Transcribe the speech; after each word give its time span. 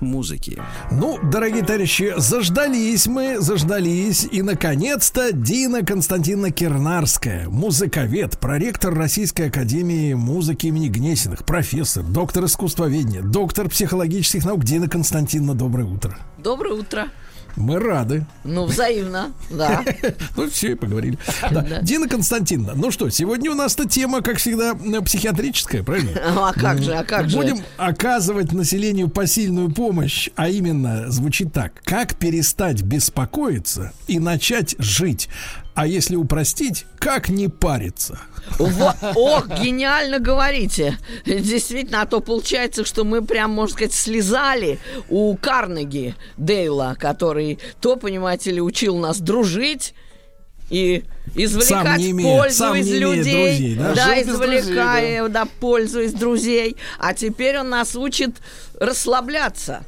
музыки. 0.00 0.62
Ну, 0.90 1.18
дорогие 1.22 1.62
товарищи, 1.62 2.14
заждались 2.16 3.06
мы, 3.06 3.40
заждались, 3.40 4.26
и, 4.30 4.42
наконец-то, 4.42 5.32
Дина 5.32 5.84
Константиновна 5.84 6.50
Кернарская, 6.50 7.48
музыковед, 7.48 8.38
проректор 8.38 8.94
Российской 8.94 9.48
Академии 9.48 10.14
музыки 10.14 10.66
имени 10.66 10.88
Гнесиных, 10.88 11.44
профессор, 11.44 12.02
доктор 12.02 12.44
искусствоведения, 12.44 13.22
доктор 13.22 13.68
психологических 13.68 14.44
наук 14.44 14.64
Дина 14.64 14.88
Константиновна, 14.88 15.54
доброе 15.54 15.84
утро. 15.84 16.16
Доброе 16.38 16.74
утро. 16.74 17.08
Мы 17.56 17.78
рады. 17.78 18.26
Ну, 18.44 18.66
взаимно, 18.66 19.32
да. 19.50 19.82
Ну, 20.36 20.48
все, 20.50 20.72
и 20.72 20.74
поговорили. 20.74 21.18
Дина 21.82 22.08
Константиновна, 22.08 22.74
ну 22.74 22.90
что, 22.90 23.08
сегодня 23.08 23.50
у 23.50 23.54
нас-то 23.54 23.88
тема, 23.88 24.20
как 24.20 24.36
всегда, 24.36 24.74
психиатрическая, 25.02 25.82
правильно? 25.82 26.10
Ну, 26.36 26.44
а 26.44 26.52
как 26.52 26.82
же, 26.82 26.92
а 26.92 27.04
как 27.04 27.30
же? 27.30 27.36
Будем 27.36 27.58
оказывать 27.78 28.52
населению 28.52 29.08
посильную 29.08 29.70
помощь, 29.72 30.28
а 30.36 30.48
именно 30.48 31.10
звучит 31.10 31.52
так. 31.52 31.72
Как 31.84 32.16
перестать 32.16 32.82
беспокоиться 32.82 33.92
и 34.06 34.18
начать 34.18 34.74
жить? 34.78 35.28
А 35.76 35.86
если 35.86 36.16
упростить, 36.16 36.86
как 36.98 37.28
не 37.28 37.48
париться? 37.48 38.18
Во, 38.58 38.94
ох, 39.14 39.46
гениально 39.60 40.18
говорите. 40.18 40.98
Действительно, 41.26 42.00
а 42.00 42.06
то 42.06 42.20
получается, 42.20 42.86
что 42.86 43.04
мы 43.04 43.20
прям, 43.20 43.50
можно 43.50 43.74
сказать, 43.74 43.92
слезали 43.92 44.78
у 45.10 45.36
Карнеги 45.36 46.14
Дейла, 46.38 46.96
который 46.98 47.58
то, 47.78 47.96
понимаете 47.96 48.52
ли, 48.52 48.62
учил 48.62 48.96
нас 48.96 49.20
дружить 49.20 49.92
и 50.70 51.04
извлекать 51.34 52.00
имея, 52.00 52.38
пользу 52.38 52.72
из 52.72 52.90
людей. 52.90 53.58
Друзей, 53.58 53.76
да, 53.76 53.94
да 53.94 54.22
извлекая 54.22 55.18
друзей, 55.18 55.18
да. 55.18 55.28
да, 55.28 55.48
пользу 55.60 56.00
из 56.00 56.14
друзей. 56.14 56.76
А 56.98 57.12
теперь 57.12 57.58
он 57.58 57.68
нас 57.68 57.94
учит 57.94 58.30
расслабляться. 58.80 59.84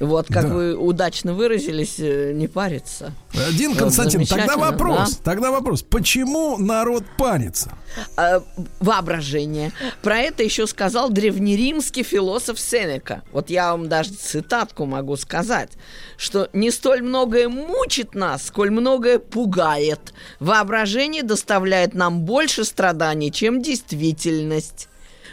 Вот, 0.00 0.28
как 0.28 0.44
да. 0.44 0.54
вы 0.54 0.76
удачно 0.76 1.34
выразились, 1.34 1.96
э, 1.98 2.32
не 2.32 2.46
париться. 2.46 3.12
Один 3.48 3.74
Константин, 3.74 4.24
тогда 4.26 4.56
вопрос, 4.56 5.16
да? 5.16 5.20
тогда 5.24 5.50
вопрос, 5.50 5.82
почему 5.82 6.56
народ 6.56 7.02
парится? 7.16 7.72
А, 8.16 8.42
воображение. 8.78 9.72
Про 10.02 10.18
это 10.18 10.44
еще 10.44 10.68
сказал 10.68 11.10
древнеримский 11.10 12.04
философ 12.04 12.60
Сенека. 12.60 13.22
Вот 13.32 13.50
я 13.50 13.72
вам 13.72 13.88
даже 13.88 14.12
цитатку 14.12 14.86
могу 14.86 15.16
сказать, 15.16 15.70
что 16.16 16.48
не 16.52 16.70
столь 16.70 17.02
многое 17.02 17.48
мучит 17.48 18.14
нас, 18.14 18.46
сколь 18.46 18.70
многое 18.70 19.18
пугает. 19.18 20.12
Воображение 20.38 21.24
доставляет 21.24 21.94
нам 21.94 22.20
больше 22.20 22.64
страданий, 22.64 23.32
чем 23.32 23.62
действительность. 23.62 24.88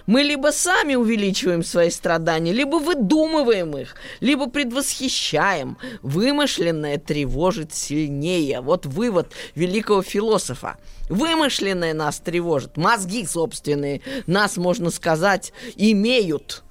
Мы 0.05 0.21
либо 0.21 0.51
сами 0.51 0.95
увеличиваем 0.95 1.63
свои 1.63 1.89
страдания, 1.89 2.51
либо 2.51 2.75
выдумываем 2.75 3.75
их, 3.77 3.95
либо 4.19 4.47
предвосхищаем. 4.47 5.77
Вымышленное 6.01 6.97
тревожит 6.97 7.73
сильнее. 7.73 8.61
Вот 8.61 8.85
вывод 8.85 9.31
великого 9.55 10.01
философа. 10.01 10.77
Вымышленное 11.09 11.93
нас 11.93 12.19
тревожит. 12.19 12.77
Мозги 12.77 13.25
собственные 13.25 14.01
нас, 14.27 14.57
можно 14.57 14.89
сказать, 14.89 15.53
имеют 15.75 16.64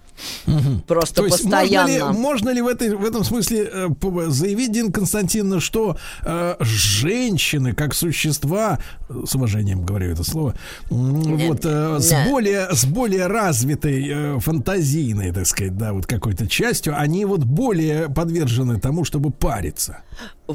Угу. 0.47 0.81
Просто 0.87 1.17
То 1.17 1.25
есть 1.27 1.43
постоянно. 1.43 2.12
Можно 2.12 2.12
ли, 2.12 2.22
можно 2.22 2.50
ли 2.50 2.62
в, 2.62 2.69
этой, 2.69 2.94
в 2.94 3.05
этом 3.05 3.25
смысле 3.25 3.71
э, 3.72 3.88
заявить, 4.28 4.72
Дин 4.72 4.93
Константиновна, 4.93 5.61
что 5.61 5.97
э, 6.22 6.56
женщины, 6.61 7.75
как 7.75 7.94
существа, 7.94 8.78
с 9.09 9.34
уважением 9.34 9.84
говорю 9.84 10.12
это 10.12 10.25
слово, 10.25 10.55
нет, 10.91 11.49
вот, 11.49 11.61
э, 11.65 11.99
с, 12.00 12.28
более, 12.28 12.69
с 12.75 12.84
более 12.84 13.27
развитой 13.27 14.09
э, 14.09 14.38
фантазийной, 14.41 15.33
так 15.33 15.47
сказать, 15.47 15.77
да, 15.77 15.93
вот 15.93 16.06
какой-то 16.06 16.47
частью, 16.47 16.99
они 16.99 17.25
вот 17.25 17.41
более 17.41 18.09
подвержены 18.09 18.81
тому, 18.81 19.05
чтобы 19.05 19.31
париться? 19.31 19.99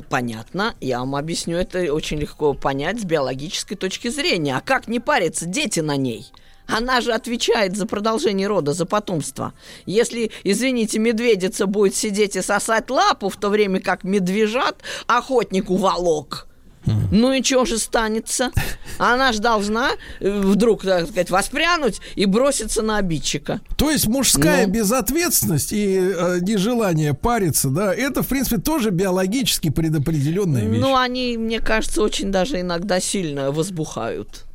Понятно, 0.10 0.76
я 0.82 1.00
вам 1.00 1.16
объясню, 1.16 1.58
это 1.58 1.94
очень 1.94 2.20
легко 2.20 2.54
понять 2.54 3.02
с 3.02 3.04
биологической 3.04 3.76
точки 3.76 4.10
зрения. 4.10 4.56
А 4.56 4.62
как 4.62 4.88
не 4.88 5.00
париться? 5.00 5.46
Дети 5.46 5.80
на 5.80 5.98
ней. 5.98 6.32
Она 6.70 7.02
же 7.02 7.12
отвечает 7.14 7.76
за 7.76 7.86
продолжение 7.86 8.48
рода, 8.48 8.74
за 8.74 8.86
потомство. 8.86 9.54
Если, 9.86 10.32
извините, 10.44 11.00
медведица 11.00 11.66
будет 11.66 11.96
сидеть 11.96 12.36
и 12.36 12.42
сосать 12.42 12.90
лапу, 12.90 13.30
в 13.30 13.38
то 13.38 13.50
время 13.50 13.80
как 13.80 14.04
медвежат 14.04 14.82
охотнику 15.08 15.76
волок, 15.76 16.48
ну 17.12 17.34
и 17.34 17.44
что 17.44 17.66
же 17.66 17.78
станется? 17.78 18.52
Она 18.98 19.32
же 19.32 19.40
должна 19.40 19.92
э, 20.20 20.30
вдруг, 20.30 20.84
так 20.84 21.08
сказать, 21.08 21.30
воспрянуть 21.30 22.02
и 22.16 22.26
броситься 22.26 22.82
на 22.82 22.98
обидчика. 22.98 23.62
То 23.78 23.92
есть 23.92 24.08
мужская 24.08 24.66
ну. 24.66 24.74
безответственность 24.74 25.72
и 25.72 25.98
э, 25.98 26.40
нежелание 26.42 27.14
париться, 27.14 27.70
да, 27.70 27.94
это, 27.94 28.24
в 28.24 28.28
принципе, 28.28 28.58
тоже 28.58 28.90
биологически 28.90 29.70
предопределенная 29.70 30.66
вещь. 30.66 30.82
Ну, 30.82 30.96
они, 30.96 31.38
мне 31.38 31.60
кажется, 31.60 32.02
очень 32.02 32.32
даже 32.32 32.60
иногда 32.60 33.00
сильно 33.00 33.52
возбухают. 33.52 34.46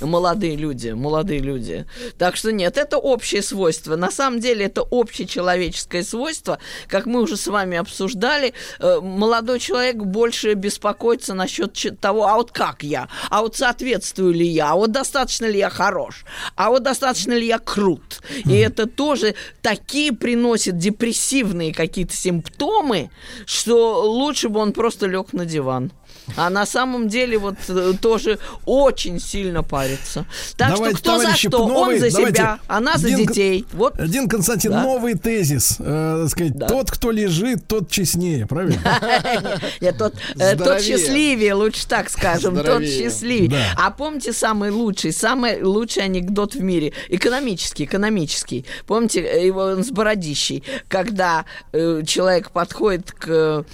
Молодые 0.00 0.56
люди, 0.56 0.90
молодые 0.90 1.40
люди. 1.40 1.84
Так 2.16 2.36
что 2.36 2.52
нет, 2.52 2.78
это 2.78 2.96
общее 2.98 3.42
свойство. 3.42 3.96
На 3.96 4.10
самом 4.10 4.40
деле 4.40 4.66
это 4.66 4.82
общечеловеческое 4.88 6.02
свойство. 6.02 6.58
Как 6.86 7.06
мы 7.06 7.20
уже 7.20 7.36
с 7.36 7.46
вами 7.46 7.76
обсуждали, 7.76 8.54
э, 8.78 9.00
молодой 9.00 9.58
человек 9.58 9.96
больше 9.96 10.54
беспокоится 10.54 11.34
насчет 11.34 11.74
того, 12.00 12.26
а 12.26 12.36
вот 12.36 12.52
как 12.52 12.82
я, 12.82 13.08
а 13.28 13.42
вот 13.42 13.56
соответствую 13.56 14.32
ли 14.32 14.46
я, 14.46 14.70
а 14.72 14.76
вот 14.76 14.92
достаточно 14.92 15.46
ли 15.46 15.58
я 15.58 15.68
хорош, 15.68 16.24
а 16.56 16.70
вот 16.70 16.82
достаточно 16.82 17.32
ли 17.32 17.46
я 17.46 17.58
крут. 17.58 18.20
И 18.46 18.56
это 18.56 18.86
тоже 18.86 19.34
такие 19.60 20.12
приносит 20.12 20.78
депрессивные 20.78 21.74
какие-то 21.74 22.14
симптомы, 22.14 23.10
что 23.46 24.02
лучше 24.02 24.48
бы 24.48 24.60
он 24.60 24.72
просто 24.72 25.06
лег 25.06 25.32
на 25.32 25.44
диван. 25.44 25.92
А 26.36 26.50
на 26.50 26.66
самом 26.66 27.08
деле 27.08 27.38
вот 27.38 27.56
э, 27.68 27.94
тоже 28.00 28.38
очень 28.64 29.20
сильно 29.20 29.62
парится. 29.62 30.26
Так 30.56 30.74
давайте, 30.74 30.98
что 30.98 31.02
кто 31.02 31.22
за 31.22 31.36
что? 31.36 31.68
Новый, 31.68 31.94
Он 31.94 32.00
за 32.00 32.10
давайте, 32.10 32.38
себя, 32.38 32.58
она 32.66 32.96
за 32.96 33.08
Дин, 33.08 33.16
детей. 33.18 33.66
Вот. 33.72 33.94
Дин 33.98 34.28
Константин, 34.28 34.72
да. 34.72 34.82
новый 34.82 35.14
тезис. 35.14 35.76
Э, 35.78 36.26
сказать, 36.28 36.56
да. 36.56 36.68
Тот, 36.68 36.90
кто 36.90 37.10
лежит, 37.10 37.66
тот 37.66 37.90
честнее, 37.90 38.46
правильно? 38.46 38.78
Нет, 39.80 39.96
тот, 39.98 40.14
э, 40.38 40.56
тот 40.56 40.82
счастливее, 40.82 41.54
лучше 41.54 41.86
так 41.86 42.10
скажем. 42.10 42.56
Тот 42.56 42.84
счастливее. 42.84 43.64
А 43.76 43.90
помните 43.90 44.32
самый 44.32 44.70
лучший, 44.70 45.12
самый 45.12 45.62
лучший 45.62 46.04
анекдот 46.04 46.54
в 46.54 46.62
мире? 46.62 46.92
Экономический, 47.08 47.84
экономический. 47.84 48.64
Помните 48.86 49.46
его 49.46 49.82
с 49.82 49.90
бородищей? 49.90 50.62
Когда 50.88 51.44
человек 51.72 52.50
подходит 52.50 53.12
к, 53.12 53.64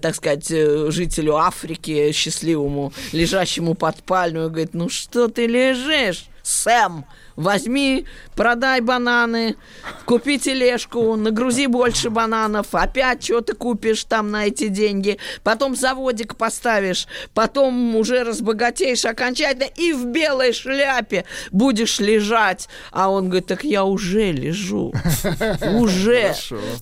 так 0.00 0.14
сказать, 0.14 0.48
жителю 0.48 1.36
Африки, 1.36 1.69
мальчике 1.70 2.12
счастливому, 2.12 2.92
лежащему 3.12 3.74
под 3.74 4.02
пальмой, 4.02 4.48
говорит, 4.48 4.74
ну 4.74 4.88
что 4.88 5.28
ты 5.28 5.46
лежишь, 5.46 6.26
Сэм, 6.42 7.04
возьми, 7.40 8.06
продай 8.36 8.80
бананы, 8.80 9.56
купи 10.04 10.38
тележку, 10.38 11.16
нагрузи 11.16 11.66
больше 11.66 12.10
бананов, 12.10 12.68
опять 12.72 13.24
что 13.24 13.40
ты 13.40 13.54
купишь 13.54 14.04
там 14.04 14.30
на 14.30 14.46
эти 14.46 14.68
деньги, 14.68 15.18
потом 15.42 15.74
заводик 15.74 16.36
поставишь, 16.36 17.06
потом 17.34 17.96
уже 17.96 18.22
разбогатеешь 18.24 19.04
окончательно 19.04 19.68
и 19.76 19.92
в 19.92 20.06
белой 20.06 20.52
шляпе 20.52 21.24
будешь 21.50 21.98
лежать. 22.00 22.68
А 22.92 23.10
он 23.10 23.28
говорит, 23.28 23.46
так 23.46 23.64
я 23.64 23.84
уже 23.84 24.32
лежу, 24.32 24.92
уже. 25.78 26.34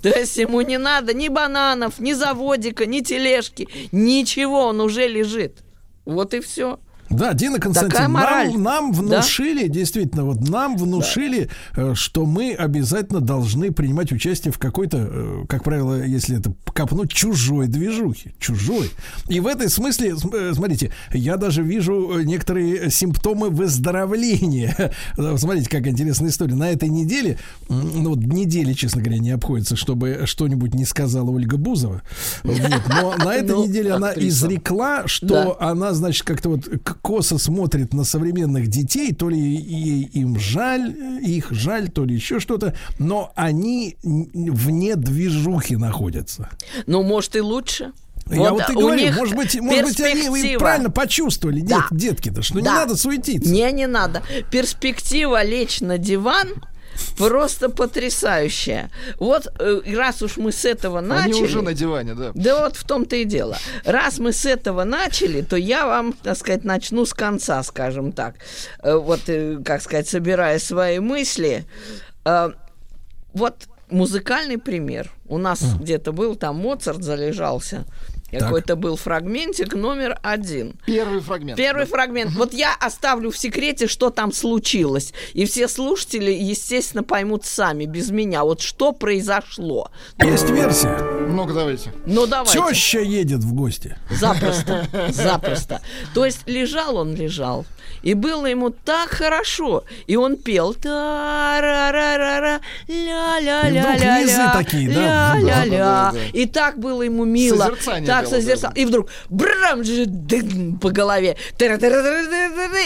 То 0.03 0.09
есть 0.09 0.37
ему 0.37 0.61
не 0.61 0.79
надо 0.79 1.15
ни 1.15 1.29
бананов, 1.29 1.99
ни 1.99 2.13
заводика, 2.13 2.87
ни 2.87 3.01
тележки, 3.01 3.69
ничего, 3.93 4.67
он 4.67 4.81
уже 4.81 5.07
лежит. 5.07 5.59
Вот 6.05 6.35
и 6.35 6.41
все. 6.41 6.79
Да, 7.11 7.33
Дина 7.33 7.59
Константин, 7.59 8.13
нам, 8.13 8.63
нам 8.63 8.93
внушили, 8.93 9.67
да? 9.67 9.75
действительно, 9.75 10.25
вот 10.25 10.49
нам 10.49 10.77
внушили, 10.77 11.49
да. 11.75 11.93
Э, 11.93 11.95
что 11.95 12.27
мы 12.27 12.53
обязательно 12.53 13.21
должны 13.21 13.73
принимать 13.73 14.13
участие 14.13 14.53
в 14.53 14.59
какой-то, 14.59 15.09
э, 15.11 15.45
как 15.49 15.65
правило, 15.65 16.03
если 16.03 16.39
это 16.39 16.53
копнуть, 16.75 17.11
чужой 17.11 17.69
движухе. 17.69 18.35
Чужой. 18.39 18.91
И 19.29 19.41
в 19.41 19.47
этой 19.47 19.69
смысле, 19.69 20.15
э, 20.33 20.53
смотрите, 20.55 20.93
я 21.13 21.37
даже 21.37 21.63
вижу 21.63 22.21
некоторые 22.21 22.91
симптомы 22.91 23.49
выздоровления. 23.51 24.93
Смотрите, 25.37 25.69
как 25.71 25.87
интересная 25.87 26.31
история. 26.31 26.55
На 26.55 26.71
этой 26.71 26.89
неделе, 26.89 27.39
ну, 27.69 28.11
вот 28.11 28.21
недели, 28.21 28.73
честно 28.75 29.03
говоря, 29.03 29.19
не 29.19 29.31
обходится, 29.31 29.77
чтобы 29.77 30.23
что-нибудь 30.25 30.75
не 30.75 30.85
сказала 30.85 31.31
Ольга 31.31 31.57
Бузова. 31.57 32.03
Вот. 32.43 32.83
Но 32.89 33.15
на 33.17 33.35
этой 33.35 33.57
ну, 33.57 33.67
неделе 33.67 33.93
она 33.93 34.13
изрекла, 34.15 35.07
что 35.07 35.57
она, 35.61 35.95
значит, 35.95 36.25
как-то 36.25 36.51
вот 36.51 36.69
косо 37.03 37.39
смотрит 37.39 37.95
на 37.95 38.05
современных 38.05 38.69
детей, 38.69 39.13
то 39.13 39.29
ли 39.29 39.39
ей 39.39 40.05
им 40.05 40.39
жаль, 40.39 40.95
их 41.23 41.51
жаль, 41.51 41.89
то 41.89 42.05
ли 42.05 42.15
еще 42.15 42.41
что-то, 42.41 42.75
но 42.99 43.33
они 43.35 43.97
вне 44.03 44.97
движухи 44.97 45.77
находятся. 45.77 46.51
Ну, 46.87 47.03
может, 47.03 47.37
и 47.37 47.41
лучше. 47.41 47.93
Я 48.31 48.53
вот, 48.53 48.61
вот 48.61 48.71
и 48.71 48.73
говорю, 48.75 49.13
может 49.15 49.37
быть, 49.37 49.61
может 49.61 49.85
быть, 49.85 50.01
они 50.01 50.57
правильно 50.57 50.91
почувствовали, 50.91 51.61
да. 51.61 51.87
детки-то, 51.91 52.43
что 52.43 52.55
да. 52.55 52.61
не 52.61 52.67
надо 52.67 52.97
суетиться. 52.97 53.51
Не, 53.51 53.71
не 53.73 53.87
надо. 53.87 54.23
Перспектива 54.51 55.43
лечь 55.43 55.81
на 55.81 55.97
диван 55.99 56.49
Просто 57.17 57.69
потрясающая. 57.69 58.91
Вот 59.19 59.49
э, 59.59 59.81
раз 59.97 60.23
уж 60.23 60.37
мы 60.37 60.53
с 60.53 60.65
этого 60.65 61.01
начали... 61.01 61.33
Они 61.33 61.43
уже 61.43 61.63
на 61.63 61.75
диване, 61.75 62.15
да. 62.15 62.31
Да 62.35 62.65
вот 62.65 62.77
в 62.77 62.85
том-то 62.85 63.17
и 63.17 63.25
дело. 63.25 63.57
Раз 63.85 64.19
мы 64.19 64.33
с 64.33 64.47
этого 64.47 64.85
начали, 64.85 65.43
то 65.43 65.57
я 65.57 65.87
вам, 65.87 66.13
так 66.13 66.37
сказать, 66.37 66.65
начну 66.65 67.05
с 67.05 67.15
конца, 67.15 67.63
скажем 67.63 68.13
так. 68.13 68.37
Э, 68.83 68.97
вот, 68.97 69.21
э, 69.29 69.59
как 69.65 69.83
сказать, 69.83 70.09
собирая 70.09 70.59
свои 70.59 70.99
мысли. 70.99 71.65
Вот 73.35 73.69
музыкальный 73.91 74.59
пример. 74.59 75.11
У 75.27 75.39
нас 75.39 75.63
mm. 75.63 75.83
где-то 75.83 76.13
был, 76.13 76.37
там 76.37 76.57
Моцарт 76.57 77.03
залежался. 77.03 77.85
Какой-то 78.31 78.77
был 78.77 78.97
фрагментик 78.97 79.75
номер 79.75 80.19
один. 80.23 80.75
Первый 80.85 81.21
фрагмент. 81.21 81.57
Первый 81.57 81.85
да. 81.85 81.91
фрагмент. 81.91 82.33
Вот 82.33 82.53
я 82.53 82.75
оставлю 82.75 83.31
в 83.31 83.39
секрете, 83.39 83.87
что 83.87 84.11
там 84.11 84.33
случилось. 84.33 85.15
И 85.33 85.47
все 85.47 85.69
слушатели, 85.69 86.31
естественно, 86.31 87.03
поймут 87.03 87.45
сами, 87.45 87.87
без 87.87 88.11
меня, 88.11 88.45
вот 88.45 88.61
что 88.61 88.93
произошло. 88.93 89.91
Есть 90.23 90.51
версия. 90.51 90.99
Ну-ка, 91.29 91.55
давайте. 91.55 91.93
Ну, 92.07 92.27
давайте. 92.27 92.59
Теща 92.59 93.01
едет 93.01 93.41
в 93.41 93.55
гости. 93.55 93.97
Запросто, 94.11 94.87
запросто. 95.09 95.81
То 96.15 96.25
есть 96.25 96.47
лежал 96.47 96.97
он, 96.97 97.15
лежал. 97.15 97.65
И 98.03 98.15
было 98.15 98.47
ему 98.47 98.71
так 98.71 99.11
хорошо. 99.11 99.85
И 100.07 100.17
он 100.17 100.37
пел 100.37 100.75
та 100.75 101.61
ра 101.61 101.91
ра 101.93 102.17
ра 102.17 102.41
ра 102.41 102.61
ля 102.89 103.41
ля 103.41 103.69
ля 103.69 103.97
ля 103.97 104.21
ля 104.21 104.53
такие, 104.53 104.89
да? 104.91 105.37
ля 105.39 105.65
ля 105.65 106.15
И 106.33 106.47
так 106.47 106.79
было 106.79 107.03
ему 107.03 107.25
мило. 107.25 107.65
Созерцание 107.65 108.07
так 108.21 108.29
созерцал. 108.29 108.73
И 108.75 108.85
вдруг 108.85 109.09
брам 109.29 109.83
по 110.79 110.91
голове. 110.91 111.37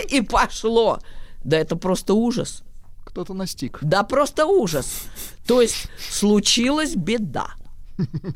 И 0.08 0.20
пошло. 0.22 0.98
Да 1.44 1.58
это 1.58 1.76
просто 1.76 2.14
ужас. 2.14 2.62
Кто-то 3.04 3.34
настиг. 3.34 3.78
Да 3.82 4.02
просто 4.04 4.46
ужас. 4.46 5.02
То 5.46 5.60
есть 5.60 5.88
случилась 6.10 6.94
беда. 6.94 7.48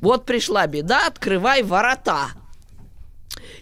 Вот 0.00 0.26
пришла 0.26 0.66
беда, 0.66 1.06
открывай 1.06 1.62
ворота. 1.62 2.28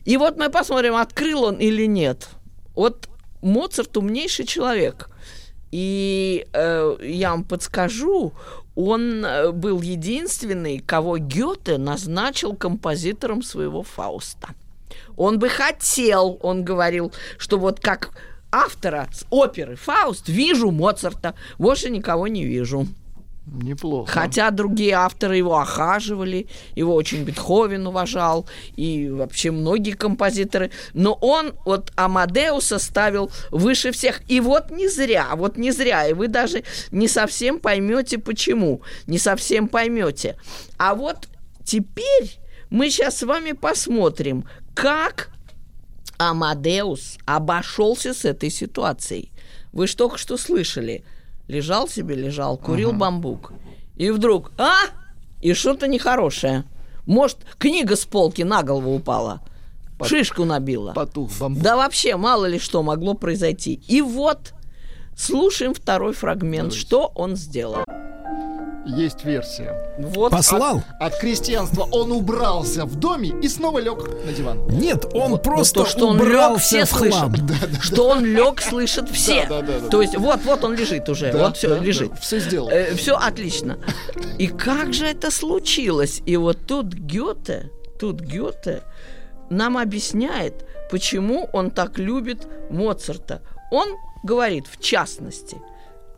И 0.04 0.16
вот 0.16 0.36
мы 0.36 0.50
посмотрим, 0.50 0.96
открыл 0.96 1.44
он 1.44 1.56
или 1.56 1.86
нет. 1.86 2.28
Вот 2.74 3.08
Моцарт 3.42 3.96
умнейший 3.96 4.46
человек. 4.46 5.08
И 5.70 6.46
э, 6.52 6.96
я 7.02 7.30
вам 7.30 7.44
подскажу, 7.44 8.32
он 8.74 9.24
э, 9.24 9.52
был 9.52 9.80
единственный, 9.80 10.78
кого 10.78 11.18
Гёте 11.18 11.78
назначил 11.78 12.54
композитором 12.54 13.42
своего 13.42 13.82
Фауста. 13.82 14.48
Он 15.16 15.38
бы 15.38 15.48
хотел, 15.48 16.38
он 16.42 16.64
говорил, 16.64 17.12
что 17.38 17.58
вот 17.58 17.80
как 17.80 18.10
автора 18.50 19.08
оперы 19.30 19.76
Фауст 19.76 20.28
вижу 20.28 20.70
Моцарта, 20.70 21.34
больше 21.58 21.90
никого 21.90 22.28
не 22.28 22.44
вижу. 22.44 22.86
Неплохо. 23.46 24.10
Хотя 24.10 24.50
другие 24.50 24.94
авторы 24.94 25.36
его 25.36 25.58
охаживали, 25.58 26.46
его 26.74 26.94
очень 26.94 27.24
Бетховен 27.24 27.86
уважал, 27.86 28.48
и 28.74 29.10
вообще 29.10 29.50
многие 29.50 29.92
композиторы. 29.92 30.70
Но 30.94 31.12
он 31.20 31.52
вот 31.66 31.92
Амадеуса 31.94 32.78
ставил 32.78 33.30
выше 33.50 33.92
всех. 33.92 34.22
И 34.28 34.40
вот 34.40 34.70
не 34.70 34.88
зря, 34.88 35.28
вот 35.34 35.58
не 35.58 35.72
зря. 35.72 36.08
И 36.08 36.14
вы 36.14 36.28
даже 36.28 36.64
не 36.90 37.06
совсем 37.06 37.60
поймете, 37.60 38.16
почему. 38.18 38.80
Не 39.06 39.18
совсем 39.18 39.68
поймете. 39.68 40.36
А 40.78 40.94
вот 40.94 41.28
теперь 41.64 42.38
мы 42.70 42.88
сейчас 42.88 43.18
с 43.18 43.22
вами 43.24 43.52
посмотрим, 43.52 44.48
как 44.74 45.28
Амадеус 46.16 47.18
обошелся 47.26 48.14
с 48.14 48.24
этой 48.24 48.48
ситуацией. 48.48 49.32
Вы 49.72 49.86
же 49.86 49.96
только 49.96 50.16
что 50.16 50.38
слышали– 50.38 51.04
Лежал 51.48 51.88
себе, 51.88 52.14
лежал, 52.14 52.56
курил 52.56 52.90
ага. 52.90 52.98
бамбук. 52.98 53.52
И 53.96 54.10
вдруг, 54.10 54.52
а? 54.58 54.74
И 55.40 55.52
что-то 55.52 55.86
нехорошее. 55.86 56.64
Может, 57.06 57.38
книга 57.58 57.96
с 57.96 58.04
полки 58.04 58.42
на 58.42 58.62
голову 58.62 58.94
упала. 58.94 59.42
Под... 59.98 60.08
Шишку 60.08 60.44
набила. 60.44 60.92
Потух 60.92 61.30
бамбук. 61.38 61.62
Да 61.62 61.76
вообще, 61.76 62.16
мало 62.16 62.46
ли 62.46 62.58
что 62.58 62.82
могло 62.82 63.14
произойти. 63.14 63.74
И 63.86 64.00
вот, 64.00 64.54
слушаем 65.16 65.74
второй 65.74 66.14
фрагмент, 66.14 66.70
Давайте. 66.70 66.78
что 66.78 67.12
он 67.14 67.36
сделал 67.36 67.84
есть 68.86 69.24
версия. 69.24 69.74
Вот 69.98 70.30
Послал? 70.30 70.82
От, 70.98 71.14
от 71.14 71.20
крестьянства 71.20 71.88
он 71.90 72.12
убрался 72.12 72.84
в 72.84 72.96
доме 72.96 73.30
и 73.42 73.48
снова 73.48 73.78
лег 73.78 74.08
на 74.24 74.32
диван. 74.32 74.66
Нет, 74.68 75.06
он 75.14 75.32
вот, 75.32 75.42
просто 75.42 75.80
то, 75.80 75.86
что 75.86 76.10
убрался 76.10 76.16
он 76.46 76.52
лег, 76.52 76.60
все 76.60 76.84
в 76.84 76.88
слышат. 76.88 77.32
Да, 77.46 77.54
да, 77.60 77.80
что 77.80 77.96
да. 77.96 78.02
он 78.02 78.24
лег, 78.24 78.60
слышат 78.60 79.08
все. 79.10 79.46
Да, 79.48 79.60
да, 79.60 79.66
да, 79.66 79.80
да, 79.80 79.88
то 79.88 80.02
есть 80.02 80.16
вот, 80.16 80.40
вот 80.44 80.64
он 80.64 80.74
лежит 80.74 81.08
уже, 81.08 81.32
да, 81.32 81.46
вот 81.46 81.56
все 81.56 81.68
да, 81.68 81.78
лежит. 81.78 82.10
Да, 82.10 82.16
все 82.16 82.40
сделал. 82.40 82.68
Э, 82.68 82.94
все 82.94 83.16
отлично. 83.16 83.78
И 84.38 84.46
как 84.46 84.92
же 84.92 85.06
это 85.06 85.30
случилось? 85.30 86.22
И 86.26 86.36
вот 86.36 86.58
тут 86.66 86.92
Гёте, 86.94 87.70
тут 87.98 88.20
Гёте 88.20 88.82
нам 89.50 89.78
объясняет, 89.78 90.66
почему 90.90 91.48
он 91.52 91.70
так 91.70 91.98
любит 91.98 92.46
Моцарта. 92.70 93.42
Он 93.70 93.88
говорит, 94.22 94.66
в 94.66 94.80
частности, 94.80 95.58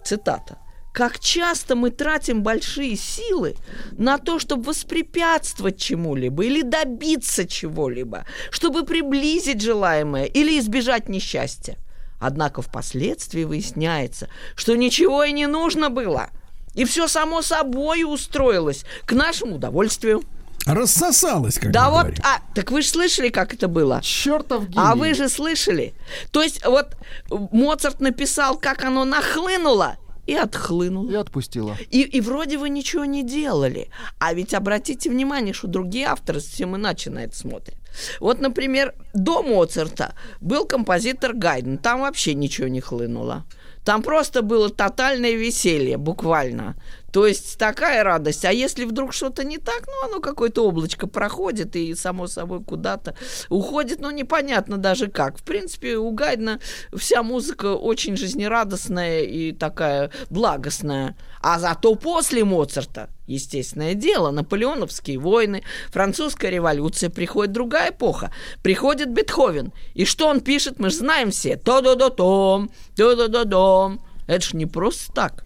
цитата, 0.04 0.58
как 0.96 1.20
часто 1.20 1.76
мы 1.76 1.90
тратим 1.90 2.42
большие 2.42 2.96
силы 2.96 3.54
на 3.98 4.16
то, 4.16 4.38
чтобы 4.38 4.62
воспрепятствовать 4.62 5.78
чему-либо 5.78 6.42
или 6.42 6.62
добиться 6.62 7.46
чего-либо, 7.46 8.24
чтобы 8.50 8.82
приблизить 8.82 9.60
желаемое 9.60 10.24
или 10.24 10.58
избежать 10.58 11.10
несчастья. 11.10 11.76
Однако 12.18 12.62
впоследствии 12.62 13.44
выясняется, 13.44 14.30
что 14.54 14.74
ничего 14.74 15.22
и 15.22 15.32
не 15.32 15.46
нужно 15.46 15.90
было. 15.90 16.30
И 16.74 16.86
все 16.86 17.08
само 17.08 17.42
собой 17.42 18.04
устроилось 18.04 18.86
к 19.04 19.12
нашему 19.12 19.56
удовольствию. 19.56 20.22
Рассосалось, 20.64 21.58
как 21.58 21.72
Да 21.72 21.90
вот, 21.90 22.06
а, 22.22 22.40
так 22.54 22.70
вы 22.70 22.80
же 22.80 22.88
слышали, 22.88 23.28
как 23.28 23.52
это 23.52 23.68
было? 23.68 24.00
Чертов 24.00 24.66
гений. 24.66 24.82
А 24.82 24.94
вы 24.94 25.12
же 25.12 25.28
слышали. 25.28 25.92
То 26.32 26.42
есть 26.42 26.64
вот 26.64 26.96
Моцарт 27.28 28.00
написал, 28.00 28.56
как 28.56 28.82
оно 28.82 29.04
нахлынуло, 29.04 29.98
и 30.26 30.34
отхлынула. 30.34 31.10
И 31.10 31.14
отпустила. 31.14 31.76
И, 31.90 32.02
и 32.02 32.20
вроде 32.20 32.58
вы 32.58 32.68
ничего 32.68 33.04
не 33.04 33.22
делали. 33.22 33.88
А 34.18 34.34
ведь 34.34 34.54
обратите 34.54 35.10
внимание, 35.10 35.54
что 35.54 35.68
другие 35.68 36.06
авторы 36.06 36.40
совсем 36.40 36.76
иначе 36.76 37.10
на 37.10 37.24
это 37.24 37.36
смотрят. 37.36 37.76
Вот, 38.20 38.40
например, 38.40 38.94
до 39.14 39.42
Моцарта 39.42 40.14
был 40.40 40.66
композитор 40.66 41.32
Гайден. 41.32 41.78
Там 41.78 42.00
вообще 42.00 42.34
ничего 42.34 42.68
не 42.68 42.80
хлынуло. 42.80 43.46
Там 43.84 44.02
просто 44.02 44.42
было 44.42 44.68
тотальное 44.68 45.32
веселье, 45.32 45.96
буквально. 45.96 46.74
То 47.16 47.26
есть 47.26 47.56
такая 47.56 48.04
радость. 48.04 48.44
А 48.44 48.52
если 48.52 48.84
вдруг 48.84 49.14
что-то 49.14 49.42
не 49.42 49.56
так, 49.56 49.84
ну, 49.86 50.06
оно 50.06 50.20
какое-то 50.20 50.66
облачко 50.66 51.06
проходит 51.06 51.74
и, 51.74 51.94
само 51.94 52.26
собой, 52.26 52.62
куда-то 52.62 53.16
уходит, 53.48 54.00
ну, 54.00 54.10
непонятно 54.10 54.76
даже 54.76 55.06
как. 55.06 55.38
В 55.38 55.42
принципе, 55.42 55.96
у 55.96 56.10
Гайдна 56.10 56.60
вся 56.94 57.22
музыка 57.22 57.74
очень 57.74 58.18
жизнерадостная 58.18 59.22
и 59.22 59.52
такая 59.52 60.10
благостная. 60.28 61.16
А 61.40 61.58
зато 61.58 61.94
после 61.94 62.44
Моцарта, 62.44 63.08
естественное 63.26 63.94
дело, 63.94 64.30
наполеоновские 64.30 65.16
войны, 65.16 65.62
французская 65.88 66.50
революция, 66.50 67.08
приходит 67.08 67.54
другая 67.54 67.92
эпоха, 67.92 68.30
приходит 68.62 69.10
Бетховен. 69.10 69.72
И 69.94 70.04
что 70.04 70.26
он 70.26 70.42
пишет, 70.42 70.78
мы 70.78 70.90
же 70.90 70.96
знаем 70.96 71.30
все. 71.30 71.56
То-до-до-том, 71.56 72.70
то-до-до-дом. 72.94 74.04
Это 74.26 74.44
ж 74.44 74.52
не 74.52 74.66
просто 74.66 75.10
так. 75.14 75.45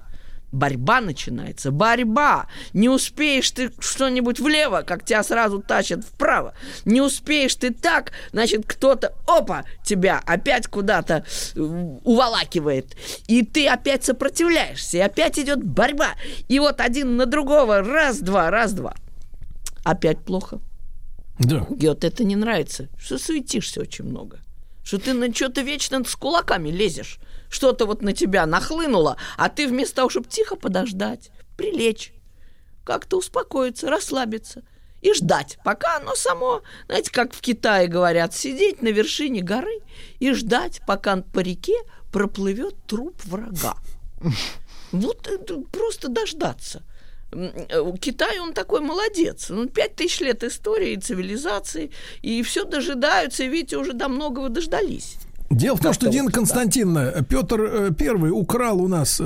Борьба 0.53 1.01
начинается. 1.01 1.71
Борьба. 1.71 2.47
Не 2.73 2.89
успеешь 2.89 3.51
ты 3.51 3.73
что-нибудь 3.79 4.41
влево, 4.41 4.83
как 4.83 5.05
тебя 5.05 5.23
сразу 5.23 5.61
тащат 5.61 6.05
вправо. 6.05 6.55
Не 6.85 7.01
успеешь 7.01 7.55
ты 7.55 7.73
так, 7.73 8.13
значит, 8.33 8.65
кто-то, 8.67 9.15
опа, 9.27 9.65
тебя 9.85 10.23
опять 10.27 10.67
куда-то 10.67 11.25
э, 11.55 11.61
уволакивает. 12.05 12.97
И 13.29 13.45
ты 13.45 13.69
опять 13.69 14.05
сопротивляешься, 14.05 14.99
и 14.99 15.01
опять 15.01 15.39
идет 15.39 15.63
борьба. 15.63 16.15
И 16.49 16.59
вот 16.59 16.81
один 16.81 17.17
на 17.17 17.27
другого, 17.27 17.83
раз-два, 17.83 18.51
раз-два. 18.51 18.95
Опять 19.85 20.25
плохо. 20.25 20.61
Да. 21.39 21.67
Гет, 21.71 22.05
это 22.05 22.25
не 22.25 22.37
нравится, 22.37 22.89
что 22.99 23.19
суетишься 23.19 23.81
очень 23.81 24.05
много. 24.05 24.41
Что 24.83 24.99
ты 24.99 25.15
на 25.15 25.33
что-то 25.33 25.63
вечно 25.63 26.03
с 26.05 26.17
кулаками 26.17 26.69
лезешь 26.69 27.19
что-то 27.51 27.85
вот 27.85 28.01
на 28.01 28.13
тебя 28.15 28.47
нахлынуло, 28.47 29.17
а 29.37 29.49
ты 29.51 29.69
вместо 29.69 29.97
того, 29.97 30.09
чтобы 30.09 30.29
тихо 30.29 30.57
подождать, 30.57 31.31
прилечь, 31.57 32.15
как-то 32.85 33.19
успокоиться, 33.19 33.91
расслабиться 33.91 34.63
и 35.03 35.13
ждать, 35.13 35.59
пока 35.65 35.97
оно 35.97 36.15
само, 36.15 36.63
знаете, 36.87 37.11
как 37.11 37.35
в 37.35 37.41
Китае 37.41 37.89
говорят, 37.89 38.35
сидеть 38.35 38.83
на 38.83 38.89
вершине 38.89 39.43
горы 39.43 39.81
и 40.19 40.33
ждать, 40.33 40.81
пока 40.87 41.17
по 41.17 41.41
реке 41.41 41.77
проплывет 42.13 42.75
труп 42.87 43.17
врага. 43.25 43.77
Вот 44.93 45.29
просто 45.73 46.09
дождаться. 46.09 46.83
Китай, 48.01 48.41
он 48.41 48.53
такой 48.53 48.81
молодец. 48.81 49.51
Ну, 49.51 49.69
пять 49.69 49.95
тысяч 49.95 50.19
лет 50.21 50.43
истории, 50.43 50.97
цивилизации, 50.97 51.93
и 52.23 52.43
все 52.43 52.65
дожидаются, 52.65 53.45
и 53.45 53.49
видите, 53.49 53.77
уже 53.77 53.93
до 53.93 54.09
многого 54.09 54.49
дождались. 54.49 55.17
Дело 55.51 55.77
в 55.77 55.81
том, 55.81 55.93
что, 55.93 56.09
Дина 56.09 56.31
Константиновна, 56.31 57.11
да. 57.11 57.23
Петр 57.23 57.61
э, 57.61 57.91
Первый 57.91 58.31
украл 58.31 58.81
у 58.81 58.87
нас 58.87 59.19
э, 59.21 59.25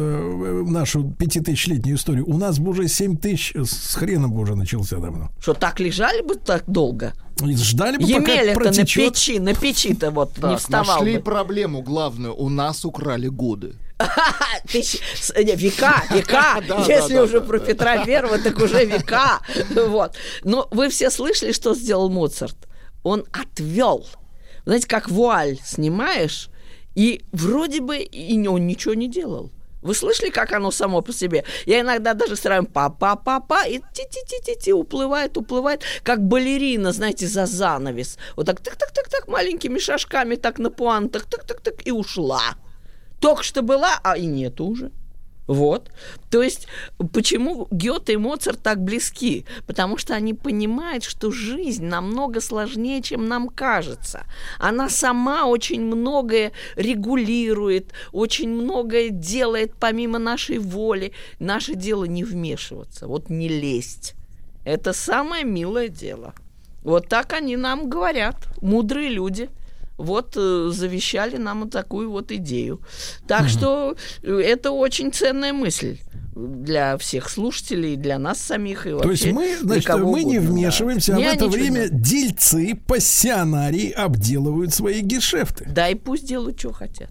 нашу 0.67 1.11
пятитысячелетнюю 1.19 1.97
историю. 1.99 2.27
У 2.27 2.39
нас 2.39 2.59
бы 2.59 2.71
уже 2.71 2.89
семь 2.89 3.19
тысяч 3.19 3.53
с 3.55 3.95
хреном 3.95 4.33
бы 4.33 4.41
уже 4.41 4.55
начался 4.55 4.97
давно. 4.97 5.31
Что, 5.39 5.53
так 5.53 5.81
лежали 5.81 6.23
бы 6.23 6.37
так 6.37 6.65
долго? 6.67 7.13
Ждали 7.43 7.99
бы, 7.99 8.05
Емеля 8.05 8.55
пока 8.55 8.71
протечет. 8.71 9.05
на 9.05 9.11
печи, 9.11 9.39
на 9.39 9.55
печи-то 9.55 10.11
вот 10.13 10.33
так, 10.33 10.53
не 10.53 10.57
вставал 10.57 11.01
нашли 11.01 11.19
бы. 11.19 11.25
проблему 11.25 11.83
главную. 11.83 12.35
У 12.35 12.49
нас 12.49 12.87
украли 12.87 13.29
годы. 13.29 13.75
Века, 14.73 16.05
века. 16.11 16.63
Если 16.89 17.19
уже 17.19 17.43
про 17.43 17.59
Петра 17.59 18.05
Первого, 18.05 18.39
так 18.39 18.59
уже 18.59 18.87
века. 18.87 19.41
Вот. 19.75 20.17
Но 20.43 20.69
вы 20.71 20.89
все 20.89 21.11
слышали, 21.11 21.53
что 21.53 21.75
сделал 21.75 22.09
Моцарт? 22.09 22.57
Он 23.03 23.25
отвел 23.33 24.07
знаете, 24.65 24.89
как 24.89 25.11
вуаль 25.11 25.59
снимаешь, 25.65 26.49
и 26.95 27.25
вроде 27.33 27.81
бы 27.81 27.99
и 27.99 28.47
он 28.47 28.67
ничего 28.67 28.95
не 28.95 29.09
делал. 29.09 29.51
Вы 29.85 29.95
слышали, 29.95 30.31
как 30.31 30.53
оно 30.53 30.71
само 30.71 31.03
по 31.03 31.13
себе? 31.13 31.45
Я 31.67 31.81
иногда 31.81 32.15
даже 32.15 32.37
сравниваю 32.37 32.73
па-па-па-па, 32.73 33.67
и 33.67 33.81
ти-ти-ти-ти-ти 33.93 34.73
уплывает, 34.73 35.37
уплывает, 35.37 35.83
как 36.03 36.27
балерина, 36.27 36.93
знаете, 36.93 37.27
за 37.27 37.45
занавес. 37.45 38.17
Вот 38.35 38.47
так 38.47 38.61
так-так-так-так 38.61 39.29
маленькими 39.29 39.79
шажками, 39.79 40.37
так 40.37 40.59
на 40.59 40.71
пуантах, 40.71 41.27
так-так-так, 41.27 41.87
и 41.87 41.93
ушла. 41.93 42.55
Только 43.21 43.43
что 43.43 43.61
была, 43.61 44.01
а 44.03 44.17
и 44.17 44.25
нету 44.25 44.65
уже. 44.65 44.91
Вот. 45.47 45.91
То 46.31 46.43
есть, 46.43 46.67
почему 47.13 47.69
Гёте 47.71 48.15
и 48.15 48.17
Моцарт 48.17 48.63
так 48.63 48.83
близки? 48.83 49.45
Потому 49.67 49.99
что 49.99 50.15
они 50.15 50.33
понимают, 50.33 51.05
что 51.05 51.31
жизнь 51.31 51.85
намного 51.85 52.41
сложнее, 52.41 53.03
чем 53.03 53.27
нам 53.29 53.49
кажется. 53.49 54.25
Она 54.59 54.89
сама 54.89 55.45
очень 55.45 55.83
многое 55.83 56.53
регулирует, 56.77 57.93
очень 58.13 58.49
многое 58.49 59.11
делает 59.11 59.75
помимо 59.79 60.19
нашей 60.19 60.59
воли. 60.59 61.13
Наше 61.39 61.75
дело 61.75 62.05
не 62.05 62.25
вмешиваться, 62.25 63.07
вот 63.07 63.29
не 63.29 63.49
лезть. 63.49 64.15
Это 64.65 64.95
самое 64.95 65.45
милое 65.45 65.89
дело. 65.89 66.35
Вот 66.83 67.09
так 67.09 67.35
они 67.35 67.57
нам 67.57 67.89
говорят, 67.91 68.37
мудрые 68.63 69.11
люди– 69.11 69.51
вот 69.97 70.35
э, 70.37 70.71
завещали 70.73 71.37
нам 71.37 71.69
такую 71.71 72.11
вот 72.11 72.33
идею. 72.33 72.81
Так 73.27 73.43
угу. 73.43 73.49
что 73.49 73.97
э, 74.23 74.41
это 74.41 74.71
очень 74.71 75.13
ценная 75.13 75.53
мысль 75.53 75.99
для 76.35 76.99
всех 76.99 77.31
слушателей, 77.31 77.97
для 77.97 78.19
нас 78.19 78.41
самих 78.41 78.87
и 78.87 78.91
То 78.91 79.11
есть 79.11 79.27
мы, 79.27 79.57
значит, 79.61 79.89
мы 79.89 80.03
угодно, 80.03 80.27
не 80.27 80.39
вмешиваемся, 80.41 81.13
да. 81.13 81.19
а 81.19 81.21
в 81.21 81.35
это 81.35 81.49
время 81.49 81.89
не... 81.89 81.89
дельцы, 81.91 82.75
пассионарии 82.87 83.91
обделывают 83.91 84.75
свои 84.75 85.01
гешефты. 85.01 85.65
Да 85.69 85.89
и 85.89 85.95
пусть 85.95 86.27
делают, 86.27 86.59
что 86.59 86.73
хотят. 86.73 87.11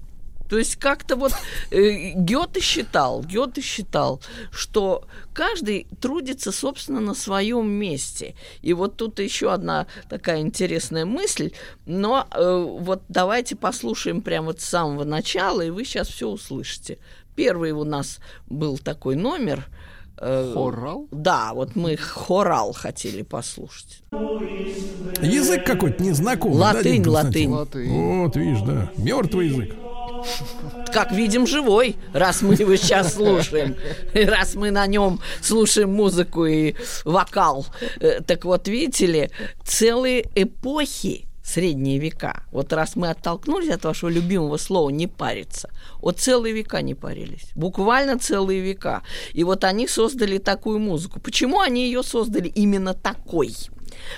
То 0.53 0.59
есть 0.59 0.75
как-то 0.75 1.15
вот 1.15 1.31
э, 1.71 2.11
Гёте 2.13 2.59
считал, 2.59 3.23
Гёте 3.23 3.59
считал, 3.61 4.21
что 4.51 5.05
каждый 5.33 5.87
трудится, 5.99 6.51
собственно, 6.51 6.99
на 6.99 7.15
своем 7.15 7.71
месте. 7.71 8.35
И 8.61 8.73
вот 8.73 8.95
тут 8.95 9.17
еще 9.17 9.51
одна 9.51 9.87
такая 10.09 10.41
интересная 10.41 11.05
мысль, 11.05 11.53
но 11.87 12.27
э, 12.29 12.67
вот 12.79 13.01
давайте 13.09 13.55
послушаем 13.55 14.21
прямо 14.21 14.49
вот 14.49 14.61
с 14.61 14.65
самого 14.65 15.05
начала, 15.05 15.61
и 15.61 15.71
вы 15.71 15.85
сейчас 15.85 16.07
все 16.07 16.27
услышите. 16.29 16.99
Первый 17.35 17.71
у 17.71 17.83
нас 17.83 18.19
был 18.45 18.77
такой 18.77 19.15
номер. 19.15 19.65
Э, 20.19 20.51
хорал? 20.53 21.07
Да, 21.09 21.55
вот 21.55 21.75
мы 21.75 21.97
хорал 21.97 22.73
хотели 22.73 23.23
послушать. 23.23 24.03
Язык 24.11 25.65
какой-то 25.65 26.03
незнакомый. 26.03 26.59
Латынь, 26.59 27.01
да, 27.01 27.09
латынь. 27.09 27.49
латынь. 27.49 27.89
Вот, 27.89 28.35
видишь, 28.35 28.61
да. 28.61 28.91
Мертвый 28.97 29.47
язык. 29.47 29.73
Как 30.91 31.11
видим, 31.11 31.47
живой, 31.47 31.95
раз 32.13 32.41
мы 32.41 32.53
его 32.53 32.75
сейчас 32.75 33.15
слушаем, 33.15 33.75
раз 34.13 34.55
мы 34.55 34.71
на 34.71 34.85
нем 34.87 35.19
слушаем 35.41 35.91
музыку 35.91 36.45
и 36.45 36.75
вокал. 37.05 37.65
Э, 37.99 38.21
так 38.21 38.45
вот, 38.45 38.67
видите 38.67 39.05
ли, 39.07 39.29
целые 39.65 40.25
эпохи 40.35 41.25
средние 41.43 41.99
века. 41.99 42.43
Вот 42.51 42.71
раз 42.73 42.95
мы 42.95 43.09
оттолкнулись 43.09 43.69
от 43.69 43.83
вашего 43.83 44.09
любимого 44.09 44.57
слова 44.57 44.89
«не 44.89 45.07
париться», 45.07 45.69
вот 46.01 46.19
целые 46.19 46.53
века 46.53 46.81
не 46.81 46.95
парились. 46.95 47.47
Буквально 47.55 48.17
целые 48.17 48.61
века. 48.61 49.03
И 49.33 49.43
вот 49.43 49.63
они 49.63 49.87
создали 49.87 50.37
такую 50.37 50.79
музыку. 50.79 51.19
Почему 51.19 51.59
они 51.59 51.85
ее 51.85 52.03
создали 52.03 52.47
именно 52.47 52.93
такой? 52.93 53.53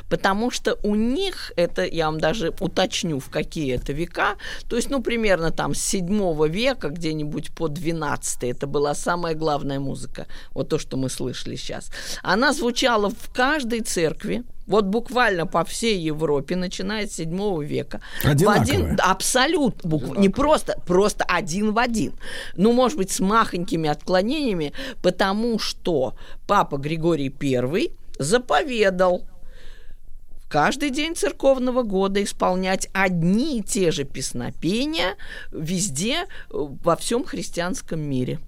Потому 0.10 0.52
что 0.52 0.78
у 0.84 0.96
них, 0.96 1.52
это 1.56 1.84
я 1.86 2.06
вам 2.08 2.20
даже 2.20 2.54
уточню, 2.60 3.20
в 3.20 3.30
какие 3.30 3.76
это 3.76 3.94
века, 3.94 4.36
то 4.70 4.76
есть, 4.76 4.90
ну, 4.90 5.02
примерно 5.02 5.52
там 5.52 5.74
с 5.74 5.82
7 5.82 6.48
века, 6.48 6.90
где-нибудь 6.90 7.54
по 7.54 7.68
12 7.68 8.44
это 8.44 8.68
была 8.68 8.94
самая 8.96 9.36
главная 9.36 9.80
музыка, 9.80 10.28
вот 10.52 10.70
то, 10.70 10.80
что 10.80 10.98
мы 10.98 11.10
слышали 11.10 11.56
сейчас. 11.56 11.92
Она 12.24 12.54
звучала 12.54 13.10
в 13.10 13.34
каждой 13.34 13.82
церкви, 13.82 14.44
вот 14.68 14.86
буквально 14.86 15.46
по 15.46 15.64
всей 15.64 16.00
Европе, 16.00 16.56
начиная 16.56 17.08
с 17.08 17.16
7 17.16 17.64
века. 17.64 18.02
В 18.24 18.50
один, 18.50 18.98
абсолютно, 19.02 19.90
букв, 19.90 20.18
не 20.18 20.30
просто, 20.30 20.82
просто 20.86 21.24
один 21.26 21.72
в 21.72 21.78
один. 21.78 22.14
Ну, 22.56 22.74
может 22.74 22.98
быть, 22.98 23.12
с 23.12 23.20
махонькими 23.20 23.90
отклонениями, 23.90 24.74
потому 25.02 25.60
что 25.60 26.16
папа 26.48 26.78
Григорий 26.78 27.34
I 27.42 27.92
заповедал 28.18 29.28
каждый 30.48 30.90
день 30.90 31.16
церковного 31.16 31.84
года 31.84 32.24
исполнять 32.24 32.90
одни 32.94 33.60
и 33.60 33.64
те 33.64 33.92
же 33.92 34.04
песнопения 34.04 35.16
везде, 35.52 36.24
э, 36.24 36.26
во 36.50 36.96
всем 36.96 37.24
христианском 37.24 38.00
мире. 38.00 38.40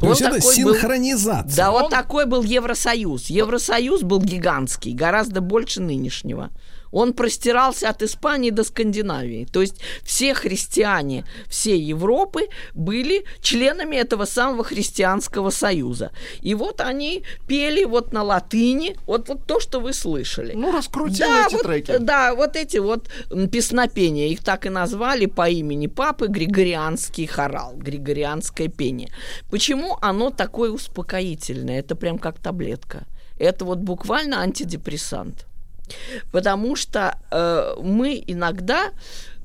То 0.00 0.08
есть 0.08 0.22
это 0.22 0.40
синхронизация. 0.40 1.44
Был, 1.44 1.56
да, 1.56 1.72
Он... 1.72 1.82
вот 1.82 1.90
такой 1.90 2.26
был 2.26 2.42
Евросоюз. 2.42 3.26
Евросоюз 3.26 4.02
был 4.02 4.20
гигантский, 4.20 4.92
гораздо 4.92 5.40
больше 5.40 5.80
нынешнего 5.80 6.50
он 6.94 7.12
простирался 7.12 7.90
от 7.90 8.02
Испании 8.02 8.50
до 8.50 8.62
Скандинавии. 8.62 9.48
То 9.52 9.60
есть 9.60 9.80
все 10.04 10.32
христиане 10.32 11.24
всей 11.48 11.80
Европы 11.80 12.48
были 12.72 13.24
членами 13.40 13.96
этого 13.96 14.26
самого 14.26 14.62
христианского 14.62 15.50
союза. 15.50 16.12
И 16.40 16.54
вот 16.54 16.80
они 16.80 17.24
пели 17.48 17.84
вот 17.84 18.12
на 18.12 18.22
латыни, 18.22 18.96
вот, 19.06 19.28
вот 19.28 19.44
то, 19.44 19.58
что 19.58 19.80
вы 19.80 19.92
слышали. 19.92 20.52
Ну, 20.54 20.70
раскрутили 20.70 21.18
да, 21.18 21.46
эти 21.46 21.54
вот, 21.54 21.62
треки. 21.62 21.96
Да, 21.98 22.34
вот 22.34 22.54
эти 22.54 22.78
вот 22.78 23.08
песнопения. 23.50 24.28
Их 24.28 24.44
так 24.44 24.64
и 24.64 24.68
назвали 24.68 25.26
по 25.26 25.48
имени 25.48 25.88
папы 25.88 26.28
Григорианский 26.28 27.26
хорал, 27.26 27.74
Григорианское 27.76 28.68
пение. 28.68 29.10
Почему 29.50 29.98
оно 30.00 30.30
такое 30.30 30.70
успокоительное? 30.70 31.80
Это 31.80 31.96
прям 31.96 32.18
как 32.18 32.38
таблетка. 32.38 33.04
Это 33.36 33.64
вот 33.64 33.78
буквально 33.78 34.40
антидепрессант. 34.40 35.46
Потому 36.32 36.76
что 36.76 37.18
э, 37.30 37.74
мы 37.82 38.22
иногда 38.26 38.90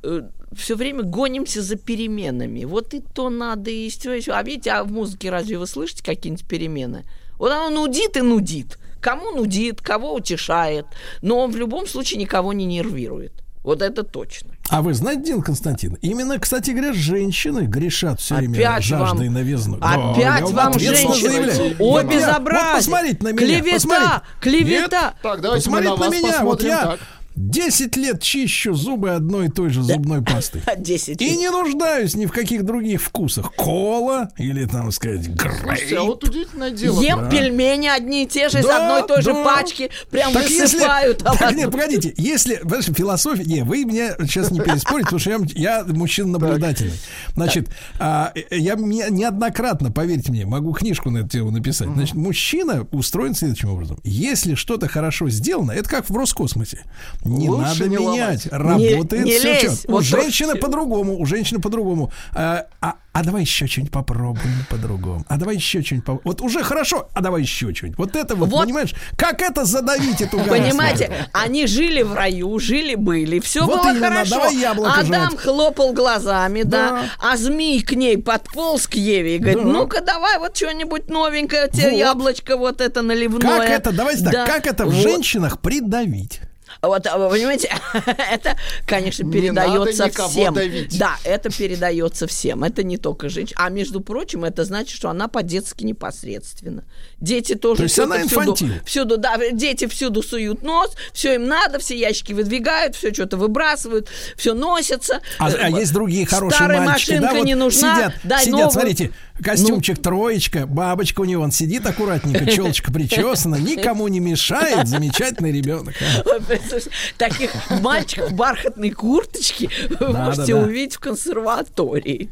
э, 0.04 0.22
все 0.54 0.76
время 0.76 1.04
гонимся 1.04 1.62
за 1.62 1.76
переменами. 1.76 2.66
Вот 2.66 2.94
и 2.94 3.02
то 3.02 3.30
надо, 3.30 3.70
и 3.70 3.90
все 3.90 4.14
еще. 4.14 4.34
А 4.34 4.44
видите, 4.44 4.72
а 4.72 4.84
в 4.84 4.92
музыке 4.92 5.30
разве 5.30 5.58
вы 5.58 5.68
слышите 5.68 6.04
какие-нибудь 6.04 6.48
перемены? 6.48 7.06
Вот 7.38 7.52
оно 7.52 7.70
нудит 7.70 8.18
и 8.18 8.22
нудит. 8.22 8.78
Кому 9.02 9.32
нудит, 9.32 9.82
кого 9.82 10.14
утешает. 10.14 10.86
Но 11.22 11.40
он 11.40 11.52
в 11.52 11.58
любом 11.58 11.88
случае 11.88 12.20
никого 12.20 12.54
не 12.54 12.66
нервирует. 12.66 13.32
Вот 13.64 13.82
это 13.82 14.04
точно. 14.04 14.56
А 14.70 14.82
вы 14.82 14.94
знаете, 14.94 15.24
Дин 15.24 15.42
Константин, 15.42 15.98
именно, 16.02 16.40
кстати 16.40 16.72
говоря, 16.72 16.94
женщины 16.94 17.62
грешат 17.62 18.20
все 18.20 18.36
время 18.36 18.54
опять 18.54 18.84
жаждой 18.84 19.28
вам, 19.28 19.34
новизны. 19.34 19.78
Опять 19.82 20.42
да, 20.42 20.48
вам 20.48 20.80
женщины. 20.80 21.76
О, 21.80 22.04
безобразие. 22.04 22.68
Вот 22.68 22.78
посмотрите 22.78 23.24
на 23.24 23.28
меня. 23.30 23.38
Клевета, 23.38 23.74
посмотрите. 23.74 24.22
клевета. 24.40 25.02
Нет? 25.02 25.16
Так, 25.22 25.42
давайте 25.42 25.66
посмотрите 25.66 25.94
мы 25.96 26.00
на, 26.00 26.10
на 26.10 26.16
меня. 26.16 26.44
Вот 26.44 26.64
я, 26.64 26.86
так. 26.86 27.00
10 27.40 27.96
лет 27.96 28.22
чищу 28.22 28.74
зубы 28.74 29.12
одной 29.12 29.48
и 29.48 29.50
той 29.50 29.70
же 29.70 29.82
зубной 29.82 30.22
пастой. 30.22 30.62
10 30.78 31.22
И 31.22 31.38
не 31.38 31.50
нуждаюсь 31.50 32.14
ни 32.16 32.26
в 32.26 32.34
каких 32.34 32.66
других 32.66 33.02
вкусах. 33.02 33.54
Кола 33.56 34.30
или, 34.38 34.66
там 34.66 34.92
сказать, 34.92 35.26
грейп. 35.30 35.98
А 35.98 36.04
вот 36.04 36.22
удивительное 36.26 36.72
дело. 36.72 37.02
Ем 37.02 37.20
да. 37.22 37.30
пельмени 37.30 37.88
одни 37.88 38.24
и 38.24 38.28
те 38.28 38.50
же 38.50 38.56
да, 38.56 38.60
из 38.60 38.66
одной 38.66 39.04
и 39.04 39.08
той 39.08 39.18
да. 39.18 39.22
же 39.22 39.34
пачки. 39.46 39.90
Прям 40.12 40.34
так 40.34 40.50
высыпают. 40.50 41.24
Если, 41.24 41.38
так, 41.40 41.56
нет, 41.56 41.72
погодите. 41.72 42.14
Если, 42.18 42.60
ваша 42.64 42.94
философия... 42.94 43.46
Не, 43.46 43.64
вы 43.64 43.86
меня 43.86 44.16
сейчас 44.20 44.52
не 44.52 44.60
переспорите, 44.60 45.06
потому 45.06 45.20
что 45.20 45.30
я, 45.30 45.40
я 45.56 45.86
мужчина 45.88 46.28
наблюдательный. 46.28 47.00
Значит, 47.36 47.70
а, 48.00 48.34
я 48.52 48.76
неоднократно, 48.76 49.92
поверьте 49.94 50.34
мне, 50.34 50.46
могу 50.46 50.74
книжку 50.74 51.10
на 51.10 51.20
эту 51.20 51.30
тему 51.30 51.52
написать. 51.52 51.88
Значит, 51.88 52.16
мужчина 52.16 52.86
устроен 52.92 53.34
следующим 53.34 53.70
образом. 53.70 53.98
Если 54.04 54.56
что-то 54.56 54.90
хорошо 54.90 55.30
сделано, 55.30 55.72
это 55.72 55.90
как 55.90 56.10
в 56.10 56.16
Роскосмосе. 56.18 56.84
Не 57.30 57.50
Лучше 57.50 57.84
надо 57.84 57.88
не 57.88 57.98
менять. 57.98 58.52
Ломать. 58.52 58.92
Работает 58.92 59.26
не, 59.26 59.32
не 59.32 59.38
все. 59.40 59.62
Лезь. 59.62 59.86
Вот 59.88 60.00
у 60.00 60.02
женщины 60.02 60.56
по-другому, 60.56 61.20
у 61.20 61.26
женщины 61.26 61.60
по-другому. 61.60 62.12
А, 62.34 62.66
а, 62.82 62.96
а 63.12 63.24
давай 63.24 63.42
еще 63.42 63.68
что-нибудь 63.68 63.92
попробуем 63.92 64.66
по-другому. 64.70 65.26
А 65.28 65.38
давай 65.38 65.56
еще 65.56 65.82
что-нибудь 65.82 66.06
попробуем. 66.06 66.24
Вот 66.26 66.42
уже 66.42 66.64
хорошо, 66.64 67.10
а 67.14 67.22
давай 67.22 67.42
еще 67.42 67.74
что-нибудь. 67.74 67.98
Вот 67.98 68.16
это 68.16 68.36
вот, 68.36 68.50
вот, 68.50 68.66
понимаешь, 68.66 68.94
как 69.18 69.42
это 69.42 69.66
задавить 69.66 70.22
эту 70.22 70.38
гадость? 70.38 70.64
Понимаете, 70.64 71.12
они 71.34 71.68
жили 71.68 72.02
в 72.02 72.14
раю, 72.14 72.58
жили-были, 72.60 73.40
все 73.40 73.66
вот 73.66 73.82
было 73.82 73.92
именно, 73.92 74.08
хорошо. 74.08 74.36
Давай 74.36 74.56
яблоко 74.56 75.00
Адам 75.00 75.32
жать. 75.32 75.40
хлопал 75.40 75.94
глазами, 75.94 76.64
да. 76.64 76.90
да, 76.90 77.02
а 77.20 77.38
змей 77.38 77.82
к 77.82 77.92
ней 77.94 78.18
подполз 78.18 78.88
к 78.88 78.96
Еве 78.96 79.36
и 79.36 79.40
говорит, 79.40 79.64
да. 79.64 79.70
ну-ка 79.70 80.02
давай 80.02 80.40
вот 80.40 80.56
что-нибудь 80.56 81.10
новенькое, 81.10 81.68
тебе 81.70 81.92
вот. 81.92 81.98
яблочко 81.98 82.58
вот 82.58 82.80
это 82.80 83.02
наливное. 83.02 83.60
Как 83.60 83.70
это, 83.70 83.92
давайте 83.92 84.24
да. 84.24 84.32
так, 84.32 84.48
как 84.48 84.68
это 84.68 84.86
в 84.86 84.94
вот. 84.94 85.02
женщинах 85.02 85.60
придавить? 85.60 86.42
Вот, 86.82 87.06
а 87.08 87.18
вы 87.18 87.30
понимаете, 87.30 87.70
это, 88.32 88.56
конечно, 88.86 89.30
передается 89.30 90.10
всем. 90.10 90.54
Давить. 90.54 90.98
Да, 90.98 91.18
это 91.26 91.50
передается 91.50 92.26
всем. 92.26 92.64
Это 92.64 92.84
не 92.84 92.98
только 92.98 93.28
женщина. 93.28 93.60
А 93.62 93.70
между 93.70 94.00
прочим, 94.00 94.46
это 94.46 94.64
значит, 94.64 94.96
что 94.96 95.10
она 95.10 95.28
по-детски 95.28 95.84
непосредственно. 95.84 96.86
Дети 97.20 97.56
тоже. 97.56 97.78
То 97.78 97.84
есть 97.84 98.00
она 98.00 98.26
всюду, 98.26 98.56
всюду, 98.86 99.18
да, 99.18 99.38
дети 99.52 99.88
всюду 99.88 100.24
суют 100.24 100.64
нос, 100.64 100.92
все 101.12 101.36
им 101.36 101.48
надо, 101.48 101.80
все 101.80 101.98
ящики 101.98 102.32
выдвигают, 102.32 102.96
все 102.96 103.14
что-то 103.14 103.36
выбрасывают, 103.36 104.08
все 104.38 104.54
носится. 104.54 105.20
А, 105.38 105.48
а 105.48 105.70
есть 105.70 105.92
другие 105.92 106.26
хорошие 106.26 106.56
Старая 106.56 106.82
мальчики, 106.82 107.12
машинка 107.12 107.34
да, 107.34 107.38
вот 107.38 107.46
не 107.46 107.56
нужна. 107.56 107.96
Сидят, 107.96 108.14
дай 108.24 108.40
сидят 108.40 108.54
новую. 108.54 108.72
смотрите, 108.72 109.12
костюмчик 109.44 109.98
ну, 109.98 110.04
троечка, 110.04 110.66
бабочка 110.66 111.22
у 111.22 111.26
него, 111.26 111.44
он 111.44 111.52
сидит 111.52 111.86
аккуратненько, 111.86 112.46
челочка 112.52 112.92
причесана, 112.92 113.56
никому 113.56 114.08
не 114.08 114.20
мешает, 114.20 114.88
замечательный 114.88 115.52
ребенок. 115.52 115.96
А. 116.26 116.40
Таких 117.18 117.52
мальчиков 117.82 118.32
в 118.32 118.36
бархатной 118.36 118.92
курточке 118.92 119.70
вы 120.00 120.10
можете 120.10 120.56
увидеть 120.56 120.96
в 120.96 121.00
консерватории. 121.00 122.30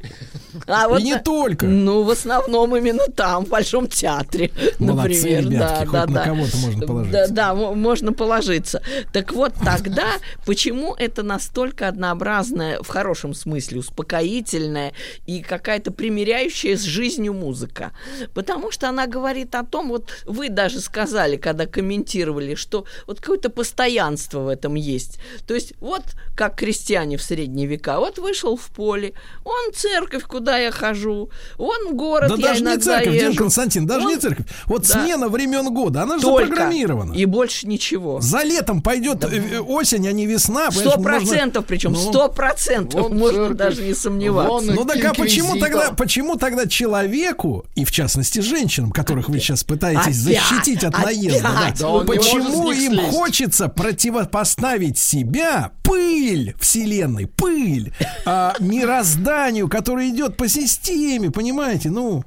А 0.66 0.88
вот, 0.88 1.00
И 1.00 1.04
не 1.04 1.20
только. 1.20 1.66
Ну, 1.66 2.04
в 2.04 2.10
основном 2.10 2.76
именно 2.76 3.06
там, 3.16 3.46
в 3.46 3.50
Большом 3.50 3.88
театре, 3.88 4.52
Молодцы, 4.80 5.14
например. 5.14 5.52
Ребятки, 5.52 5.86
да, 5.86 5.92
да, 5.92 6.08
на 6.08 6.14
да. 6.14 6.24
кого-то 6.26 6.58
можно 6.58 6.88
положиться. 6.88 7.28
Да, 7.28 7.28
да, 7.28 7.56
можно 7.56 8.14
положиться. 8.14 8.82
Так 9.14 9.34
вот, 9.34 9.54
тогда 9.64 10.08
почему 10.46 10.96
это 10.96 11.24
настолько 11.24 11.88
однообразная, 11.88 12.82
в 12.82 12.88
хорошем 12.88 13.34
смысле, 13.34 13.80
успокоительная 13.80 14.94
и 15.26 15.42
какая-то 15.42 15.92
примиряющая 15.92 16.76
с 16.76 16.84
жизнью 16.98 17.34
музыка? 17.34 17.92
Потому 18.34 18.72
что 18.72 18.90
она 18.90 19.08
говорит 19.08 19.56
о 19.56 19.64
том, 19.64 19.90
вот 19.90 20.12
вы 20.26 20.50
даже 20.50 20.80
сказали, 20.80 21.38
когда 21.38 21.66
комментировали, 21.66 22.56
что 22.56 22.86
вот 23.06 23.20
какое-то 23.20 23.50
постоянство 23.50 24.40
в 24.40 24.48
этом 24.48 24.76
есть. 24.76 25.20
То 25.48 25.54
есть 25.54 25.74
вот 25.80 26.04
как 26.36 26.56
крестьяне 26.56 27.18
в 27.18 27.22
средние 27.22 27.68
века, 27.68 28.00
вот 28.00 28.18
вышел 28.18 28.58
в 28.58 28.68
поле, 28.70 29.14
он 29.44 29.74
церковь, 29.74 30.24
куда 30.24 30.58
я 30.58 30.72
хожу, 30.72 31.30
он 31.58 31.96
город, 31.96 32.30
да 32.30 32.36
я 32.36 32.48
даже 32.50 32.64
не 32.64 32.78
церковь, 32.78 33.16
езжу. 33.16 33.28
Дин 33.28 33.36
Константин, 33.36 33.86
даже 33.86 34.06
он... 34.06 34.14
не 34.14 34.20
церковь. 34.20 34.46
Вот 34.66 34.82
да. 34.82 34.88
смена 34.88 35.30
времен 35.30 35.74
года, 35.74 36.04
она 36.04 36.18
же 36.18 36.24
Только. 36.24 36.48
запрограммирована. 36.48 37.14
И 37.14 37.26
больше 37.26 37.68
ничего. 37.68 38.20
За 38.22 38.44
летом 38.44 38.82
пойдет 38.82 39.20
да. 39.20 39.30
Э, 39.32 39.60
осень, 39.60 40.08
а 40.08 40.12
не 40.12 40.26
весна. 40.26 40.72
Сто 40.72 40.98
процентов, 41.00 41.66
причем 41.66 41.94
ну, 41.94 42.00
сто 42.00 42.30
процентов, 42.30 43.10
можно 43.10 43.40
церковь, 43.40 43.58
даже 43.58 43.84
не 43.84 43.94
сомневаться. 43.94 44.72
Ну 44.74 44.86
так 44.86 45.04
а 45.04 45.14
почему 45.14 45.60
тогда, 45.60 45.92
почему 45.92 46.36
тогда 46.36 46.68
человеку, 46.88 47.66
и 47.76 47.84
в 47.84 47.92
частности 47.92 48.40
женщинам, 48.40 48.92
которых 48.92 49.26
опять, 49.26 49.36
вы 49.36 49.40
сейчас 49.42 49.64
пытаетесь 49.66 50.26
опять, 50.26 50.42
защитить 50.42 50.84
от 50.86 50.98
наезда, 50.98 51.42
да, 51.42 51.74
да, 51.78 52.06
почему 52.06 52.72
им 52.72 52.94
слезть. 52.94 53.12
хочется 53.12 53.68
противопоставить 53.68 54.98
себя 54.98 55.72
пыль 55.84 56.56
вселенной, 56.60 57.28
пыль 57.28 57.94
а, 58.26 58.56
мирозданию, 58.60 59.68
которое 59.68 60.10
идет 60.10 60.38
по 60.38 60.48
системе, 60.48 61.30
понимаете? 61.30 61.90
Ну, 61.90 62.24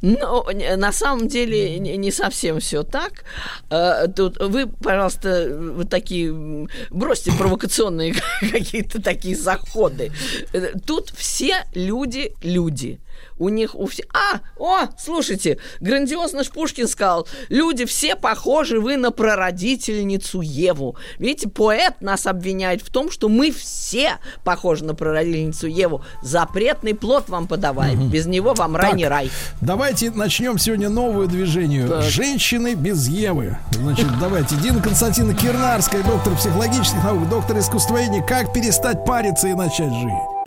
ну, 0.00 0.44
на 0.76 0.92
самом 0.92 1.26
деле 1.26 1.78
не 1.78 2.10
совсем 2.12 2.60
все 2.60 2.84
так. 2.84 3.24
Э, 3.70 4.06
тут 4.06 4.38
вы, 4.38 4.68
пожалуйста, 4.68 5.48
вы 5.50 5.84
такие 5.84 6.68
бросьте 6.90 7.32
провокационные 7.32 8.14
какие-то 8.40 9.02
такие 9.02 9.36
заходы. 9.36 10.12
Э, 10.52 10.72
тут 10.86 11.10
все 11.10 11.64
люди 11.74 12.32
люди 12.40 13.00
у 13.38 13.48
них 13.48 13.74
у 13.74 13.86
всех... 13.86 14.06
А, 14.12 14.40
о, 14.58 14.88
слушайте, 14.98 15.58
грандиозно 15.80 16.44
ж 16.44 16.48
Пушкин 16.48 16.88
сказал, 16.88 17.26
люди 17.48 17.84
все 17.84 18.16
похожи 18.16 18.80
вы 18.80 18.96
на 18.96 19.10
прародительницу 19.10 20.40
Еву. 20.40 20.96
Видите, 21.18 21.48
поэт 21.48 22.00
нас 22.00 22.26
обвиняет 22.26 22.82
в 22.82 22.90
том, 22.90 23.10
что 23.10 23.28
мы 23.28 23.52
все 23.52 24.18
похожи 24.44 24.84
на 24.84 24.94
прародительницу 24.94 25.66
Еву. 25.66 26.02
Запретный 26.22 26.94
плод 26.94 27.28
вам 27.28 27.46
подаваем, 27.46 28.02
угу. 28.02 28.08
без 28.08 28.26
него 28.26 28.54
вам 28.54 28.76
рай 28.76 28.94
не 28.94 29.06
рай. 29.06 29.30
Давайте 29.60 30.10
начнем 30.10 30.58
сегодня 30.58 30.88
новую 30.88 31.28
движение. 31.28 31.86
Так. 31.86 32.02
Женщины 32.02 32.74
без 32.74 33.08
Евы. 33.08 33.56
Значит, 33.72 34.06
давайте. 34.20 34.56
Дина 34.56 34.82
Константина 34.82 35.34
Кирнарская, 35.34 36.02
доктор 36.02 36.34
психологических 36.36 37.02
наук, 37.04 37.28
доктор 37.28 37.58
искусствоведения. 37.58 38.22
Как 38.22 38.52
перестать 38.52 39.04
париться 39.04 39.48
и 39.48 39.54
начать 39.54 39.92
жить? 39.92 40.37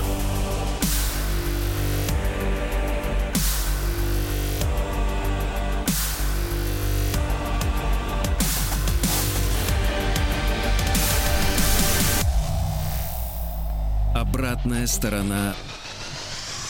Обратная 14.62 14.86
сторона 14.86 15.56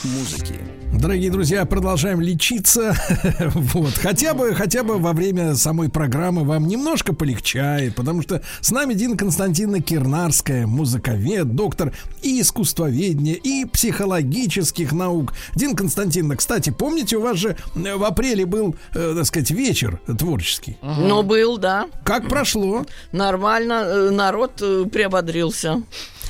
музыки. 0.06 0.56
Дорогие 0.94 1.30
друзья, 1.30 1.66
продолжаем 1.66 2.22
лечиться. 2.22 2.96
вот. 3.54 3.94
Хотя 3.96 4.34
бы, 4.34 4.56
хотя 4.56 4.84
бы 4.84 4.98
во 4.98 5.12
время 5.12 5.56
самой 5.56 5.90
программы 5.90 6.46
вам 6.46 6.68
немножко 6.68 7.14
полегчает, 7.14 7.96
потому 7.96 8.22
что 8.22 8.42
с 8.62 8.72
нами 8.72 8.94
Дина 8.94 9.18
Константиновна 9.18 9.82
Кирнарская, 9.82 10.68
музыковед, 10.68 11.54
доктор 11.54 11.92
и 12.22 12.40
искусствоведения, 12.40 13.36
и 13.36 13.66
психологических 13.66 14.94
наук. 14.94 15.34
Дина 15.56 15.76
Константиновна, 15.76 16.38
кстати, 16.38 16.70
помните, 16.70 17.18
у 17.18 17.22
вас 17.22 17.38
же 17.38 17.58
в 17.76 18.04
апреле 18.06 18.46
был, 18.46 18.76
э, 18.94 19.14
так 19.18 19.26
сказать, 19.26 19.52
вечер 19.52 20.00
творческий? 20.18 20.78
Ага. 20.82 21.02
Ну, 21.02 21.24
был, 21.24 21.58
да. 21.58 21.88
Как 22.06 22.30
прошло? 22.30 22.86
Нормально, 23.12 23.84
э, 23.86 24.10
народ 24.12 24.62
э, 24.62 24.86
приободрился. 24.86 25.84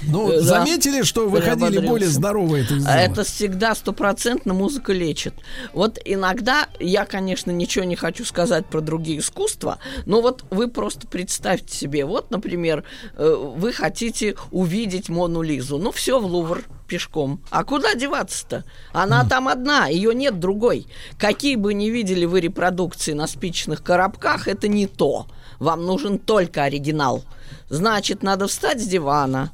Ну, 0.04 0.30
да. 0.30 0.42
заметили, 0.42 1.04
что 1.04 1.30
выходили 1.30 1.80
более 1.80 2.10
здоровые 2.10 2.64
зала? 2.64 2.96
Это 2.96 3.24
всегда 3.24 3.76
стопроцентно 3.76 4.54
музыка 4.54 4.94
лечит. 4.94 5.34
Вот 5.74 6.00
иногда, 6.04 6.68
я, 6.80 7.06
конечно, 7.06 7.52
ничего 7.52 7.86
не 7.86 7.96
хочу 7.96 8.26
сказать 8.26 8.66
про 8.66 8.82
другие 8.82 9.20
искусства, 9.20 9.80
но 10.06 10.22
вот 10.22 10.44
вы 10.50 10.68
просто 10.68 11.08
представьте 11.08 11.76
себе, 11.76 12.06
вот, 12.06 12.32
например, 12.32 12.84
э, 13.16 13.54
вы 13.56 13.74
хотите 13.74 14.36
увидеть 14.52 15.10
Мону 15.10 15.42
Лизу, 15.42 15.78
ну, 15.78 15.92
все 15.92 16.20
в 16.20 16.26
Лувр 16.26 16.64
пешком. 16.88 17.42
А 17.50 17.64
куда 17.64 17.96
деваться-то? 17.96 18.66
Она 18.92 19.24
mm. 19.24 19.30
там 19.30 19.48
одна, 19.48 19.88
ее 19.88 20.14
нет 20.14 20.40
другой. 20.40 20.88
Какие 21.18 21.56
бы 21.56 21.74
ни 21.74 21.86
видели 21.86 22.26
вы 22.26 22.42
репродукции 22.42 23.14
на 23.14 23.28
спичных 23.28 23.82
коробках, 23.82 24.50
это 24.50 24.68
не 24.68 24.88
то. 24.88 25.28
Вам 25.60 25.86
нужен 25.86 26.20
только 26.20 26.64
оригинал. 26.64 27.24
Значит, 27.70 28.24
надо 28.24 28.48
встать 28.48 28.82
с 28.82 28.86
дивана, 28.86 29.52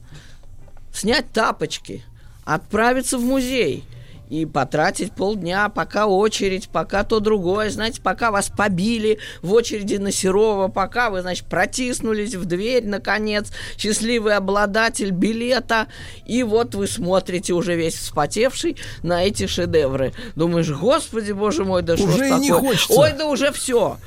снять 0.98 1.32
тапочки, 1.32 2.04
отправиться 2.44 3.18
в 3.18 3.24
музей 3.24 3.84
и 4.30 4.46
потратить 4.46 5.14
полдня, 5.14 5.70
пока 5.70 6.06
очередь, 6.08 6.68
пока 6.70 7.04
то 7.04 7.20
другое, 7.20 7.70
знаете, 7.70 8.02
пока 8.02 8.30
вас 8.32 8.50
побили 8.50 9.20
в 9.42 9.54
очереди 9.54 9.96
на 9.96 10.12
Серова, 10.12 10.68
пока 10.68 11.10
вы, 11.10 11.22
значит, 11.22 11.46
протиснулись 11.46 12.36
в 12.36 12.46
дверь, 12.46 12.86
наконец, 12.86 13.52
счастливый 13.78 14.36
обладатель 14.36 15.12
билета, 15.12 15.88
и 16.26 16.44
вот 16.44 16.76
вы 16.76 16.88
смотрите 16.88 17.54
уже 17.54 17.76
весь 17.76 17.96
вспотевший 17.96 18.76
на 19.02 19.24
эти 19.24 19.48
шедевры. 19.48 20.14
Думаешь, 20.36 20.70
господи, 20.72 21.32
боже 21.32 21.64
мой, 21.64 21.82
да 21.82 21.96
что 21.96 22.08
ж 22.08 22.12
такое? 22.12 22.38
не 22.40 22.52
хочется. 22.52 22.94
Ой, 23.00 23.14
да 23.18 23.26
уже 23.28 23.52
все. 23.54 23.98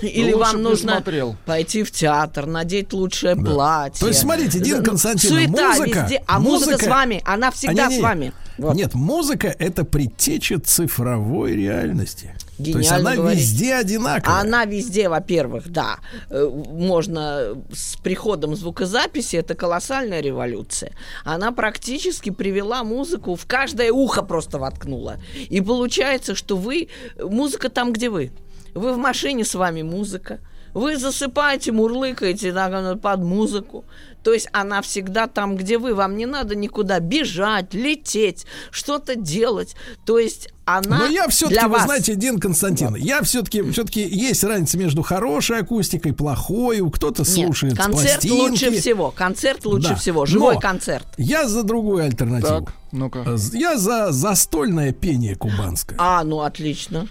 Или 0.00 0.32
Лучше 0.32 0.38
вам 0.52 0.56
не 0.56 0.62
нужно 0.62 0.92
смотрел. 0.94 1.36
пойти 1.44 1.82
в 1.82 1.90
театр, 1.92 2.46
надеть 2.46 2.92
лучшее 2.92 3.36
платье. 3.36 4.00
То 4.00 4.08
есть, 4.08 4.20
смотрите, 4.20 4.58
Дина 4.58 4.82
Константиновна, 4.82 5.46
Суета 5.46 5.68
музыка- 5.74 6.00
везде, 6.02 6.22
а 6.26 6.40
музыка, 6.40 6.70
музыка- 6.72 6.84
с 6.84 6.88
вами, 6.88 7.22
она 7.24 7.50
всегда 7.50 7.84
А, 7.84 7.88
не-не. 7.88 8.00
с 8.00 8.02
вами. 8.02 8.32
Вот. 8.58 8.74
Нет, 8.74 8.94
музыка 8.94 9.54
это 9.58 9.84
предтеча 9.84 10.58
цифровой 10.58 11.54
реальности. 11.54 12.34
То 12.56 12.62
есть 12.64 12.78
Гениально 12.78 13.10
она 13.10 13.16
говорите. 13.16 13.42
везде 13.42 13.74
одинаковая. 13.74 14.40
Она 14.40 14.64
везде, 14.64 15.08
во-первых, 15.10 15.68
да, 15.68 15.98
э, 16.30 16.48
можно 16.70 17.54
с 17.70 17.96
приходом 17.96 18.56
звукозаписи, 18.56 19.36
это 19.36 19.54
колоссальная 19.54 20.20
революция. 20.20 20.92
Она 21.24 21.52
практически 21.52 22.30
привела 22.30 22.82
музыку, 22.82 23.34
в 23.34 23.44
каждое 23.46 23.92
ухо 23.92 24.22
просто 24.22 24.58
воткнула. 24.58 25.18
И 25.50 25.60
получается, 25.60 26.34
что 26.34 26.56
вы, 26.56 26.88
музыка 27.20 27.68
там, 27.68 27.92
где 27.92 28.08
вы. 28.08 28.32
Вы 28.74 28.94
в 28.94 28.96
машине, 28.96 29.44
с 29.44 29.54
вами 29.54 29.82
музыка. 29.82 30.40
Вы 30.76 30.98
засыпаете, 30.98 31.72
мурлыкаете 31.72 32.52
да, 32.52 32.96
под 32.96 33.20
музыку. 33.20 33.86
То 34.22 34.34
есть 34.34 34.46
она 34.52 34.82
всегда 34.82 35.26
там, 35.26 35.56
где 35.56 35.78
вы. 35.78 35.94
Вам 35.94 36.18
не 36.18 36.26
надо 36.26 36.54
никуда 36.54 37.00
бежать, 37.00 37.72
лететь, 37.72 38.44
что-то 38.70 39.14
делать. 39.16 39.74
То 40.04 40.18
есть 40.18 40.50
она 40.66 40.98
Но 40.98 41.06
я 41.06 41.28
все-таки, 41.28 41.60
для 41.60 41.68
вы 41.68 41.74
вас. 41.76 41.84
знаете, 41.84 42.14
Дин 42.14 42.38
Константин, 42.38 42.94
я 42.94 43.22
все-таки, 43.22 43.62
все-таки 43.70 44.02
есть 44.02 44.44
разница 44.44 44.76
между 44.76 45.00
хорошей 45.00 45.60
акустикой, 45.60 46.12
плохой, 46.12 46.82
кто-то 46.90 47.22
Нет, 47.22 47.28
слушает 47.30 47.74
с 47.74 47.78
концерт 47.78 48.20
пластинки. 48.20 48.34
лучше 48.50 48.70
всего. 48.72 49.10
Концерт 49.12 49.64
лучше 49.64 49.88
Да. 49.90 49.94
всего. 49.94 50.26
Живой 50.26 50.56
Но 50.56 50.60
концерт. 50.60 51.06
Я 51.16 51.48
за 51.48 51.62
другую 51.62 52.04
альтернативу. 52.04 52.66
Так, 52.66 52.74
ну-ка. 52.92 53.24
Я 53.54 53.78
за 53.78 54.12
застольное 54.12 54.92
пение 54.92 55.36
кубанское. 55.36 55.96
А, 55.98 56.22
ну 56.22 56.40
отлично. 56.42 57.08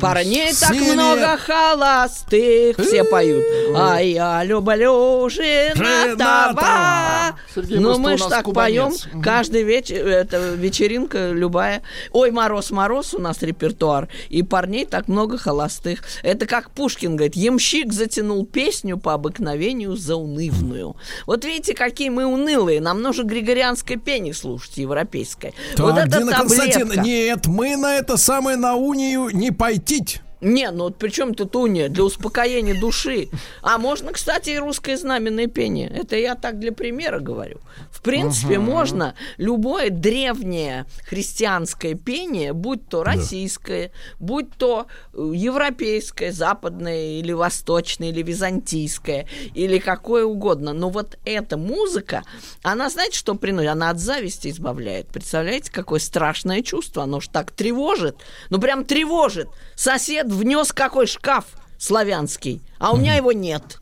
Парней 0.00 0.52
так 0.54 0.72
Сели- 0.72 0.92
много 0.92 1.36
холостых, 1.36 2.76
все 2.78 3.04
поют. 3.04 3.44
А 3.76 3.98
я 4.00 4.42
люблю 4.44 5.28
женатого. 5.28 7.36
Сергей, 7.54 7.78
Ну 7.78 7.98
мы 7.98 8.16
ж 8.16 8.22
так 8.28 8.52
поем 8.52 8.92
каждый 9.22 9.62
вечер, 9.62 10.06
это 10.06 10.54
вечеринка 10.54 11.30
любая. 11.30 11.82
Ой, 12.12 12.30
мороз, 12.30 12.70
мороз 12.70 13.14
у 13.14 13.20
нас 13.20 13.42
репертуар. 13.42 14.08
И 14.28 14.42
парней 14.42 14.84
так 14.84 15.08
много 15.08 15.38
холостых. 15.38 16.00
Это 16.22 16.46
как 16.46 16.70
Пушкин 16.70 17.16
говорит, 17.16 17.36
ямщик 17.36 17.92
затянул 17.92 18.44
песню 18.46 18.98
по 18.98 19.14
обыкновению 19.14 19.96
заунывную. 19.96 20.96
Вот 21.26 21.44
видите, 21.44 21.74
какие 21.74 22.08
мы 22.08 22.26
унылые. 22.26 22.80
Нам 22.80 23.02
нужно 23.02 23.24
григорианское 23.24 23.96
пение 23.96 24.34
слушать, 24.34 24.76
европейское. 24.78 25.52
вот 25.76 25.94
Так, 25.94 26.06
это 26.08 26.18
Дина 26.18 26.32
Константин, 26.32 27.02
нет, 27.02 27.46
мы 27.46 27.76
на 27.76 27.96
это 27.96 28.16
самое 28.16 28.56
на 28.56 28.74
унию 28.74 29.28
не 29.30 29.50
пойти. 29.58 30.20
Не, 30.40 30.70
ну 30.70 30.84
вот 30.84 30.96
при 30.96 31.10
чем 31.10 31.34
тут 31.34 31.56
уния? 31.56 31.88
Для 31.88 32.04
успокоения 32.04 32.78
души. 32.78 33.28
А 33.62 33.78
можно, 33.78 34.12
кстати, 34.12 34.50
и 34.50 34.58
русское 34.58 34.96
знаменное 34.96 35.48
пение. 35.48 35.88
Это 35.88 36.16
я 36.16 36.34
так 36.34 36.58
для 36.58 36.72
примера 36.72 37.18
говорю. 37.18 37.58
В 37.90 38.02
принципе, 38.02 38.58
можно 38.58 39.14
любое 39.36 39.90
древнее 39.90 40.86
христианское 41.04 41.94
пение, 41.94 42.52
будь 42.52 42.88
то 42.88 43.02
российское, 43.02 43.90
будь 44.20 44.52
то 44.56 44.86
э, 45.12 45.32
европейское, 45.34 46.30
западное 46.30 47.18
или 47.18 47.32
восточное, 47.32 48.10
или 48.10 48.22
византийское, 48.22 49.26
или 49.54 49.78
какое 49.78 50.24
угодно. 50.24 50.72
Но 50.72 50.90
вот 50.90 51.18
эта 51.24 51.56
музыка, 51.56 52.22
она, 52.62 52.90
знаете, 52.90 53.18
что 53.18 53.34
приносит? 53.34 53.70
Она 53.70 53.90
от 53.90 53.98
зависти 53.98 54.48
избавляет. 54.48 55.08
Представляете, 55.08 55.72
какое 55.72 55.98
страшное 55.98 56.62
чувство? 56.62 57.02
Оно 57.02 57.20
ж 57.20 57.28
так 57.28 57.50
тревожит. 57.50 58.16
Ну, 58.50 58.60
прям 58.60 58.84
тревожит. 58.84 59.48
Сосед 59.74 60.27
внес 60.32 60.72
какой 60.72 61.06
шкаф 61.06 61.44
славянский, 61.78 62.62
а 62.78 62.92
у 62.92 62.96
меня 62.96 63.14
его 63.16 63.32
нет. 63.32 63.80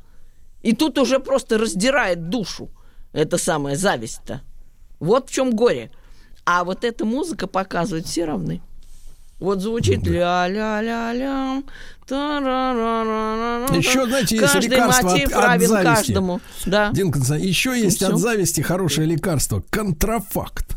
И 0.62 0.72
тут 0.74 0.98
уже 0.98 1.18
просто 1.20 1.58
раздирает 1.58 2.28
душу. 2.28 2.70
Это 3.12 3.38
самая 3.38 3.76
зависть-то. 3.76 4.42
Вот 5.00 5.28
в 5.30 5.32
чем 5.32 5.54
горе. 5.54 5.90
А 6.44 6.64
вот 6.64 6.84
эта 6.84 7.04
музыка 7.04 7.46
показывает, 7.46 8.06
все 8.06 8.24
равны. 8.24 8.62
Вот 9.38 9.60
звучит 9.60 10.06
ля-ля-ля-ля. 10.06 11.62
Еще, 13.76 14.06
знаете, 14.06 14.36
есть 14.36 14.52
Каждый 14.52 14.68
лекарство 14.68 15.08
мотив 15.10 15.28
от- 15.28 15.34
от 15.34 15.44
равен 15.44 15.68
зависти. 15.68 15.94
каждому. 15.94 16.40
Да. 16.64 16.90
Дин 16.92 17.08
еще 17.08 17.78
есть 17.78 17.96
всё. 17.96 18.08
от 18.14 18.18
зависти 18.18 18.60
хорошее 18.60 19.06
лекарство. 19.08 19.62
Контрафакт. 19.70 20.75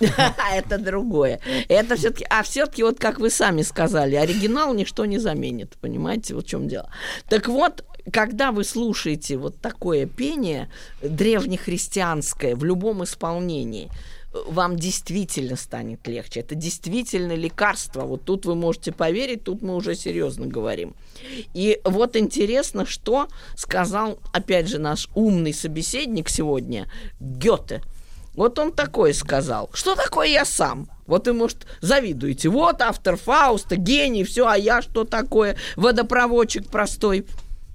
Это 0.54 0.78
другое. 0.78 1.40
Это 1.68 1.96
все-таки, 1.96 2.26
а 2.30 2.42
все-таки 2.42 2.82
вот 2.82 2.98
как 2.98 3.20
вы 3.20 3.30
сами 3.30 3.62
сказали, 3.62 4.16
оригинал 4.16 4.74
ничто 4.74 5.04
не 5.04 5.18
заменит, 5.18 5.76
понимаете, 5.80 6.34
вот 6.34 6.46
в 6.46 6.48
чем 6.48 6.68
дело. 6.68 6.90
Так 7.28 7.48
вот, 7.48 7.84
когда 8.12 8.52
вы 8.52 8.64
слушаете 8.64 9.36
вот 9.36 9.60
такое 9.60 10.06
пение 10.06 10.70
древнехристианское 11.02 12.56
в 12.56 12.64
любом 12.64 13.04
исполнении, 13.04 13.90
вам 14.32 14.76
действительно 14.76 15.56
станет 15.56 16.06
легче. 16.06 16.40
Это 16.40 16.54
действительно 16.54 17.34
лекарство. 17.34 18.02
Вот 18.02 18.24
тут 18.24 18.46
вы 18.46 18.54
можете 18.54 18.92
поверить, 18.92 19.44
тут 19.44 19.60
мы 19.62 19.74
уже 19.74 19.94
серьезно 19.94 20.46
говорим. 20.46 20.94
И 21.52 21.80
вот 21.84 22.16
интересно, 22.16 22.86
что 22.86 23.28
сказал, 23.56 24.20
опять 24.32 24.68
же, 24.68 24.78
наш 24.78 25.08
умный 25.14 25.52
собеседник 25.52 26.28
сегодня, 26.28 26.88
Гёте. 27.18 27.82
Вот 28.34 28.58
он 28.58 28.72
такое 28.72 29.12
сказал. 29.12 29.70
Что 29.72 29.94
такое 29.94 30.28
я 30.28 30.44
сам? 30.44 30.88
Вот 31.06 31.26
вы, 31.26 31.32
может, 31.32 31.66
завидуете. 31.80 32.48
Вот 32.48 32.80
автор 32.80 33.16
Фауста, 33.16 33.76
гений, 33.76 34.24
все, 34.24 34.46
а 34.46 34.56
я 34.56 34.82
что 34.82 35.04
такое? 35.04 35.56
Водопроводчик 35.76 36.68
простой. 36.70 37.26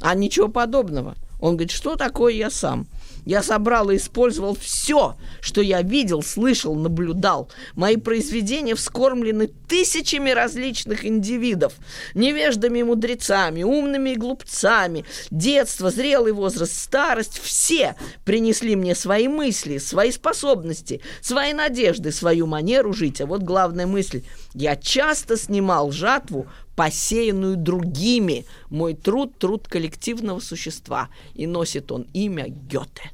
А 0.02 0.16
ничего 0.16 0.48
подобного. 0.48 1.16
Он 1.40 1.56
говорит, 1.56 1.72
что 1.72 1.96
такое 1.96 2.34
я 2.34 2.50
сам? 2.50 2.88
Я 3.26 3.42
собрал 3.42 3.90
и 3.90 3.98
использовал 3.98 4.56
все, 4.56 5.16
что 5.42 5.62
я 5.62 5.82
видел, 5.82 6.22
слышал, 6.22 6.76
наблюдал. 6.76 7.50
Мои 7.74 7.98
произведения 7.98 8.76
вскормлены 8.76 9.48
тысячами 9.48 10.30
различных 10.30 11.06
индивидов, 11.06 11.74
невеждами 12.14 12.80
и 12.80 12.84
мудрецами, 12.84 13.64
умными 13.64 14.12
и 14.12 14.16
глупцами, 14.16 15.06
детство, 15.32 15.90
зрелый 15.90 16.34
возраст, 16.34 16.78
старость. 16.78 17.40
Все 17.40 17.96
принесли 18.24 18.76
мне 18.76 18.94
свои 18.94 19.28
мысли, 19.28 19.80
свои 19.80 20.12
способности, 20.12 21.02
свои 21.22 21.54
надежды, 21.54 22.12
свою 22.12 22.46
манеру 22.46 22.94
жить. 22.94 23.22
А 23.22 23.26
вот 23.26 23.42
главная 23.42 23.88
мысль. 23.88 24.24
Я 24.54 24.76
часто 24.76 25.36
снимал 25.36 25.92
жатву, 25.92 26.48
посеянную 26.76 27.58
другими. 27.58 28.46
Мой 28.70 28.94
труд– 28.94 29.38
труд 29.40 29.68
коллективного 29.68 30.40
существа. 30.40 31.10
И 31.34 31.48
носит 31.48 31.92
он 31.92 32.08
имя 32.14 32.48
Гёте. 32.48 33.12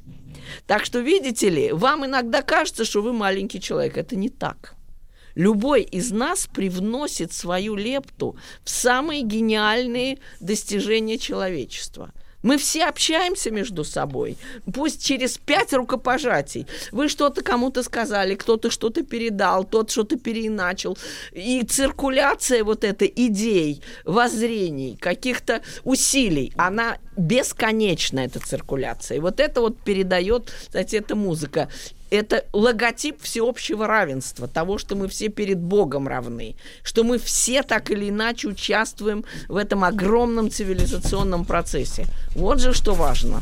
Так 0.66 0.84
что, 0.84 1.00
видите 1.00 1.48
ли, 1.48 1.72
вам 1.72 2.06
иногда 2.06 2.42
кажется, 2.42 2.84
что 2.84 3.02
вы 3.02 3.12
маленький 3.12 3.60
человек. 3.60 3.96
Это 3.96 4.16
не 4.16 4.28
так. 4.28 4.74
Любой 5.34 5.82
из 5.82 6.10
нас 6.10 6.46
привносит 6.46 7.32
свою 7.32 7.74
лепту 7.74 8.36
в 8.64 8.70
самые 8.70 9.22
гениальные 9.22 10.18
достижения 10.40 11.18
человечества– 11.18 12.12
мы 12.42 12.58
все 12.58 12.84
общаемся 12.84 13.50
между 13.50 13.84
собой, 13.84 14.36
пусть 14.72 15.04
через 15.04 15.38
пять 15.38 15.72
рукопожатий. 15.72 16.66
Вы 16.90 17.08
что-то 17.08 17.42
кому-то 17.42 17.82
сказали, 17.82 18.34
кто-то 18.34 18.70
что-то 18.70 19.02
передал, 19.02 19.64
тот 19.64 19.90
что-то 19.90 20.18
переиначил. 20.18 20.98
И 21.32 21.62
циркуляция 21.62 22.64
вот 22.64 22.84
этой 22.84 23.12
идей, 23.14 23.82
воззрений, 24.04 24.96
каких-то 24.96 25.62
усилий, 25.84 26.52
она 26.56 26.98
бесконечна, 27.16 28.20
эта 28.20 28.40
циркуляция. 28.40 29.18
И 29.18 29.20
вот 29.20 29.40
это 29.40 29.60
вот 29.60 29.78
передает, 29.78 30.52
кстати, 30.66 30.96
эта 30.96 31.14
музыка 31.14 31.68
это 32.12 32.44
логотип 32.52 33.22
всеобщего 33.22 33.86
равенства, 33.86 34.46
того, 34.46 34.76
что 34.76 34.94
мы 34.94 35.08
все 35.08 35.28
перед 35.28 35.58
Богом 35.58 36.06
равны, 36.06 36.56
что 36.82 37.04
мы 37.04 37.18
все 37.18 37.62
так 37.62 37.90
или 37.90 38.10
иначе 38.10 38.48
участвуем 38.48 39.24
в 39.48 39.56
этом 39.56 39.82
огромном 39.82 40.50
цивилизационном 40.50 41.46
процессе. 41.46 42.06
Вот 42.34 42.60
же 42.60 42.74
что 42.74 42.92
важно. 42.92 43.40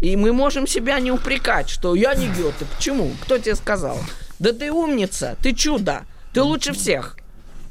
И 0.00 0.16
мы 0.16 0.32
можем 0.32 0.66
себя 0.66 1.00
не 1.00 1.10
упрекать, 1.10 1.68
что 1.68 1.94
я 1.94 2.14
не 2.14 2.28
Гёте. 2.28 2.64
Почему? 2.74 3.10
Кто 3.22 3.36
тебе 3.36 3.54
сказал? 3.56 3.98
Да 4.38 4.52
ты 4.52 4.72
умница, 4.72 5.36
ты 5.42 5.52
чудо, 5.52 6.06
ты 6.32 6.40
лучше 6.40 6.72
всех. 6.72 7.18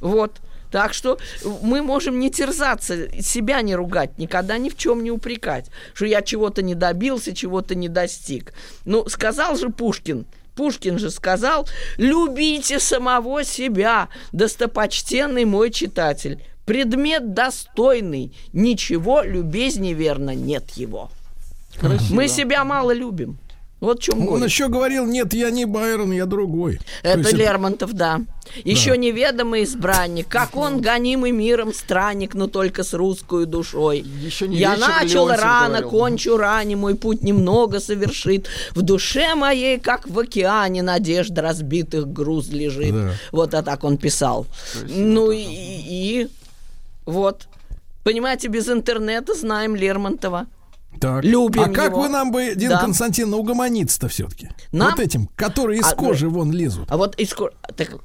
Вот. 0.02 0.34
Так 0.72 0.94
что 0.94 1.18
мы 1.62 1.82
можем 1.82 2.20
не 2.20 2.30
терзаться, 2.30 3.10
себя 3.22 3.62
не 3.62 3.76
ругать, 3.76 4.18
никогда 4.18 4.58
ни 4.58 4.70
в 4.70 4.78
чем 4.78 5.04
не 5.04 5.12
упрекать, 5.12 5.68
что 5.94 6.06
я 6.06 6.22
чего-то 6.22 6.62
не 6.62 6.76
добился, 6.76 7.34
чего-то 7.34 7.76
не 7.76 7.88
достиг. 7.88 8.54
Ну, 8.86 9.08
сказал 9.08 9.56
же 9.56 9.70
Пушкин, 9.70 10.26
Пушкин 10.58 10.98
же 11.00 11.12
сказал, 11.12 11.70
любите 11.98 12.80
самого 12.80 13.44
себя, 13.44 14.10
достопочтенный 14.32 15.46
мой 15.46 15.72
читатель. 15.72 16.44
Предмет 16.66 17.34
достойный, 17.34 18.34
ничего 18.52 19.22
любезней 19.22 19.94
верно 19.94 20.36
нет 20.36 20.72
его. 20.72 21.10
Красиво. 21.80 22.16
Мы 22.16 22.28
себя 22.28 22.66
мало 22.66 22.92
любим. 22.92 23.38
Вот 23.80 24.02
чем 24.02 24.22
Он 24.22 24.26
говорит. 24.26 24.48
еще 24.48 24.70
говорил, 24.70 25.06
нет, 25.06 25.34
я 25.34 25.52
не 25.52 25.66
Байрон, 25.66 26.12
я 26.12 26.26
другой. 26.26 26.80
Это 27.04 27.36
Лермонтов, 27.36 27.92
это... 27.92 27.98
да. 27.98 28.22
Еще 28.64 28.92
да. 28.92 28.98
неведомый 28.98 29.66
избранник, 29.66 30.28
как 30.28 30.56
он 30.56 30.82
гонимый 30.82 31.32
миром 31.32 31.74
странник, 31.74 32.34
но 32.34 32.48
только 32.48 32.84
с 32.84 32.94
русской 32.94 33.46
душой. 33.46 34.00
Еще 34.00 34.48
не 34.48 34.58
Я 34.58 34.78
начал 34.78 35.28
рано, 35.28 35.82
говорил. 35.82 35.90
кончу 35.90 36.38
ранее, 36.38 36.76
мой 36.76 36.96
путь 36.96 37.22
немного 37.22 37.80
совершит. 37.80 38.48
В 38.72 38.82
душе 38.82 39.36
моей, 39.36 39.80
как 39.80 40.10
в 40.10 40.18
океане, 40.18 40.82
надежда 40.82 41.44
разбитых 41.44 42.12
груз 42.12 42.50
лежит. 42.50 42.96
Да. 42.96 43.12
Вот 43.32 43.54
а 43.54 43.62
так 43.62 43.84
он 43.84 43.98
писал. 43.98 44.48
Красиво, 44.74 44.98
ну 44.98 45.32
и, 45.32 45.44
и 45.44 46.28
вот. 47.06 47.48
Понимаете, 48.04 48.48
без 48.48 48.70
интернета 48.70 49.36
знаем 49.36 49.76
Лермонтова. 49.76 50.48
Так. 51.00 51.24
Любим 51.24 51.62
А 51.62 51.70
как 51.70 51.92
его. 51.92 52.02
вы 52.02 52.10
нам 52.10 52.32
бы, 52.32 52.54
Дина 52.56 52.76
да. 52.76 52.82
Константиновна, 52.82 53.38
угомониться-то 53.38 54.08
все-таки? 54.08 54.50
Нам? 54.72 54.92
Вот 54.92 55.00
этим, 55.00 55.28
которые 55.36 55.80
из 55.80 55.92
а, 55.92 55.96
кожи 55.96 56.30
вон 56.30 56.52
лезут. 56.52 56.90
А 56.90 56.98
вот 56.98 57.16
из 57.16 57.34
кожи... 57.34 57.54
Так, 57.76 57.98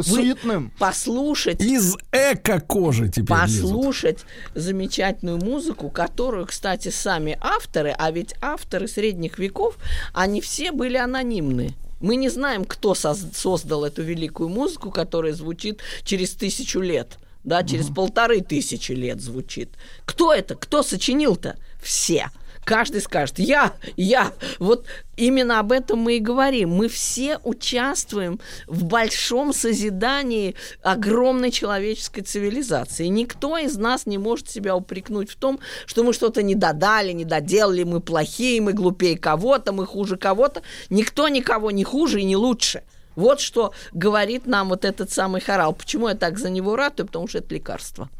Суетным. 0.00 0.72
Послушать... 0.78 1.60
Из 1.60 1.96
эко-кожи 2.12 3.08
теперь 3.08 3.26
Послушать 3.36 4.24
лезут. 4.24 4.62
замечательную 4.62 5.38
музыку, 5.38 5.90
которую, 5.90 6.46
кстати, 6.46 6.88
сами 6.88 7.38
авторы, 7.40 7.94
а 7.96 8.10
ведь 8.10 8.34
авторы 8.40 8.88
средних 8.88 9.38
веков, 9.38 9.76
они 10.12 10.40
все 10.40 10.72
были 10.72 10.96
анонимны. 10.96 11.74
Мы 12.00 12.16
не 12.16 12.28
знаем, 12.28 12.64
кто 12.64 12.94
создал 12.94 13.84
эту 13.84 14.02
великую 14.02 14.48
музыку, 14.48 14.90
которая 14.90 15.32
звучит 15.32 15.80
через 16.04 16.32
тысячу 16.32 16.80
лет 16.80 17.18
да, 17.46 17.62
через 17.62 17.86
угу. 17.86 17.94
полторы 17.94 18.40
тысячи 18.42 18.92
лет 18.92 19.20
звучит. 19.22 19.70
Кто 20.04 20.34
это? 20.34 20.56
Кто 20.56 20.82
сочинил-то? 20.82 21.56
Все. 21.86 22.30
Каждый 22.64 23.00
скажет, 23.00 23.38
я, 23.38 23.74
я. 23.96 24.32
Вот 24.58 24.86
именно 25.16 25.60
об 25.60 25.70
этом 25.70 26.00
мы 26.00 26.16
и 26.16 26.20
говорим. 26.20 26.70
Мы 26.70 26.88
все 26.88 27.38
участвуем 27.44 28.40
в 28.66 28.82
большом 28.82 29.52
созидании 29.52 30.56
огромной 30.82 31.52
человеческой 31.52 32.22
цивилизации. 32.22 33.06
Никто 33.06 33.56
из 33.56 33.76
нас 33.76 34.04
не 34.04 34.18
может 34.18 34.50
себя 34.50 34.74
упрекнуть 34.74 35.30
в 35.30 35.36
том, 35.36 35.60
что 35.86 36.02
мы 36.02 36.12
что-то 36.12 36.42
не 36.42 36.56
додали, 36.56 37.12
не 37.12 37.24
доделали, 37.24 37.84
мы 37.84 38.00
плохие, 38.00 38.60
мы 38.60 38.72
глупее 38.72 39.16
кого-то, 39.16 39.70
мы 39.70 39.86
хуже 39.86 40.16
кого-то. 40.16 40.62
Никто 40.90 41.28
никого 41.28 41.70
не 41.70 41.84
хуже 41.84 42.20
и 42.20 42.24
не 42.24 42.34
лучше. 42.34 42.82
Вот 43.14 43.40
что 43.40 43.72
говорит 43.92 44.46
нам 44.46 44.70
вот 44.70 44.84
этот 44.84 45.12
самый 45.12 45.40
хорал. 45.40 45.72
Почему 45.72 46.08
я 46.08 46.16
так 46.16 46.36
за 46.36 46.50
него 46.50 46.74
ратую? 46.74 47.06
Потому 47.06 47.28
что 47.28 47.38
это 47.38 47.54
лекарство. 47.54 48.10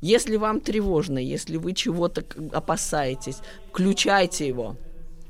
Если 0.00 0.36
вам 0.36 0.60
тревожно, 0.60 1.18
если 1.18 1.56
вы 1.56 1.72
чего-то 1.72 2.24
опасаетесь, 2.52 3.38
включайте 3.68 4.46
его. 4.46 4.76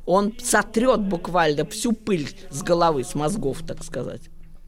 Он 0.04 0.32
сотрет 0.38 1.00
буквально 1.00 1.66
всю 1.66 1.92
пыль 1.92 2.28
с 2.50 2.62
головы, 2.62 3.04
с 3.04 3.14
мозгов, 3.14 3.62
так 3.66 3.82
сказать. 3.82 4.22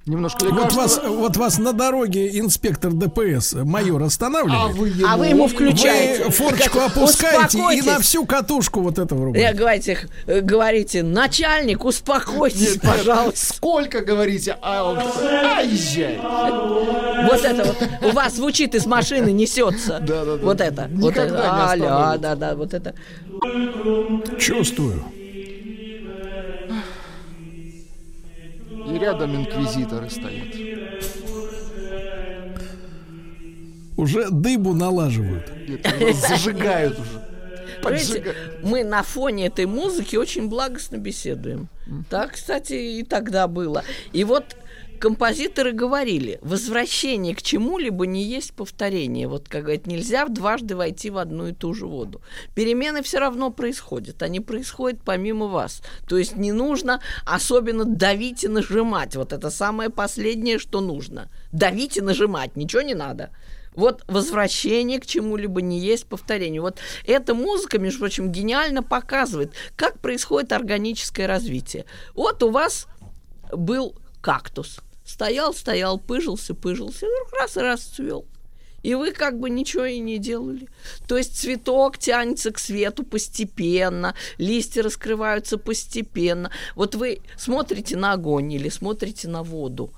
Немножко 0.09 0.47
вот 0.47 0.73
вас, 0.73 1.01
вот 1.05 1.37
вас 1.37 1.59
на 1.59 1.75
дороге 1.75 2.38
инспектор 2.38 2.92
ДПС 2.92 3.53
майор 3.53 4.03
останавливает. 4.03 4.59
А 4.59 4.68
вы 4.68 4.88
ему, 4.88 5.07
а 5.07 5.16
вы 5.18 5.27
ему 5.27 5.49
включаете. 5.49 6.25
Вы 6.25 6.31
форчку 6.31 6.79
опускаете 6.81 7.59
и 7.77 7.83
на 7.83 7.99
всю 8.01 8.25
катушку 8.25 8.81
вот 8.81 8.99
этого 8.99 9.27
рубля. 9.27 9.49
Я 9.49 9.55
говорите, 9.55 10.09
говорите, 10.27 11.03
начальник, 11.03 11.85
успокойтесь, 11.85 12.77
Нет, 12.77 12.83
пожалуйста. 12.83 13.55
Сколько 13.55 14.01
говорите, 14.01 14.57
а, 14.62 14.97
а 15.59 15.62
езжай. 15.62 16.18
Вот 16.18 17.44
это 17.44 17.64
вот 17.64 18.11
у 18.11 18.14
вас 18.14 18.37
звучит 18.37 18.75
из 18.75 18.87
машины, 18.87 19.31
несется. 19.31 19.99
Да, 20.01 20.25
да, 20.25 20.37
да. 20.37 20.44
Вот 20.44 20.61
это. 20.61 20.88
Никогда 20.90 21.03
вот 21.03 21.14
это. 21.14 21.33
Не 21.33 21.87
Аля, 21.87 22.18
да, 22.18 22.35
да, 22.35 22.55
вот 22.55 22.73
это. 22.73 22.94
Чувствую. 24.38 25.05
И 28.88 28.98
рядом 28.98 29.37
инквизиторы 29.37 30.11
стоят. 30.11 30.55
Уже 33.96 34.31
дыбу 34.31 34.74
налаживают. 34.74 35.51
Нет, 35.68 36.16
зажигают 36.16 36.98
уже. 36.98 37.24
Понимаете, 37.83 38.35
мы 38.62 38.85
на 38.85 39.03
фоне 39.03 39.46
этой 39.46 39.66
музыки 39.66 40.16
очень 40.16 40.48
благостно 40.48 40.96
беседуем. 40.96 41.68
Так, 42.09 42.33
кстати, 42.33 42.72
и 42.72 43.03
тогда 43.03 43.48
было. 43.48 43.85
И 44.12 44.24
вот 44.24 44.57
композиторы 44.99 45.73
говорили, 45.73 46.39
возвращение 46.43 47.35
к 47.35 47.43
чему-либо 47.43 48.07
не 48.07 48.23
есть 48.23 48.53
повторение. 48.53 49.29
Вот, 49.29 49.49
как 49.49 49.63
говорят, 49.63 49.87
нельзя 49.87 50.27
дважды 50.27 50.77
войти 50.77 51.11
в 51.11 51.19
одну 51.19 51.49
и 51.49 51.53
ту 51.53 51.73
же 51.73 51.87
воду. 51.87 52.21
Перемены 52.55 53.03
все 53.03 53.19
равно 53.19 53.51
происходят. 53.51 54.23
Они 54.23 54.41
происходят 54.41 55.01
помимо 55.05 55.47
вас. 55.47 55.83
То 56.09 56.19
есть 56.19 56.37
не 56.37 56.53
нужно 56.53 57.01
особенно 57.25 57.85
давить 57.85 58.45
и 58.45 58.49
нажимать. 58.49 59.17
Вот 59.17 59.33
это 59.33 59.51
самое 59.51 59.91
последнее, 59.91 60.59
что 60.59 60.81
нужно. 60.81 61.31
Давить 61.53 61.97
и 61.97 62.01
нажимать. 62.01 62.57
Ничего 62.57 62.83
не 62.83 62.95
надо. 62.95 63.31
Вот 63.75 64.03
возвращение 64.09 65.01
к 65.01 65.07
чему-либо 65.07 65.63
не 65.63 65.79
есть 65.79 66.07
повторение. 66.07 66.61
Вот 66.61 66.79
эта 67.07 67.35
музыка, 67.35 67.79
между 67.79 68.01
прочим, 68.01 68.33
гениально 68.33 68.83
показывает, 68.83 69.53
как 69.77 70.01
происходит 70.01 70.53
органическое 70.53 71.29
развитие. 71.29 71.85
Вот 72.15 72.43
у 72.43 72.51
вас 72.51 72.89
был 73.53 73.95
кактус. 74.21 74.81
Стоял, 75.09 75.55
стоял, 75.55 75.99
пыжился, 75.99 76.55
пыжился, 76.55 77.07
и 77.07 77.09
вдруг 77.09 77.33
раз 77.40 77.57
и 77.57 77.61
раз 77.61 77.81
цвел. 77.81 78.27
И 78.83 78.94
вы 78.94 79.12
как 79.12 79.40
бы 79.40 79.49
ничего 79.49 79.87
и 79.87 80.01
не 80.01 80.18
делали. 80.18 80.68
То 81.07 81.16
есть 81.16 81.35
цветок 81.35 81.97
тянется 81.97 82.53
к 82.53 82.59
свету 82.59 83.05
постепенно, 83.05 84.14
листья 84.37 84.83
раскрываются 84.83 85.57
постепенно. 85.57 86.51
Вот 86.75 86.94
вы 86.94 87.21
смотрите 87.38 87.97
на 87.97 88.12
огонь 88.12 88.53
или 88.53 88.68
смотрите 88.68 89.29
на 89.29 89.42
воду. 89.42 89.90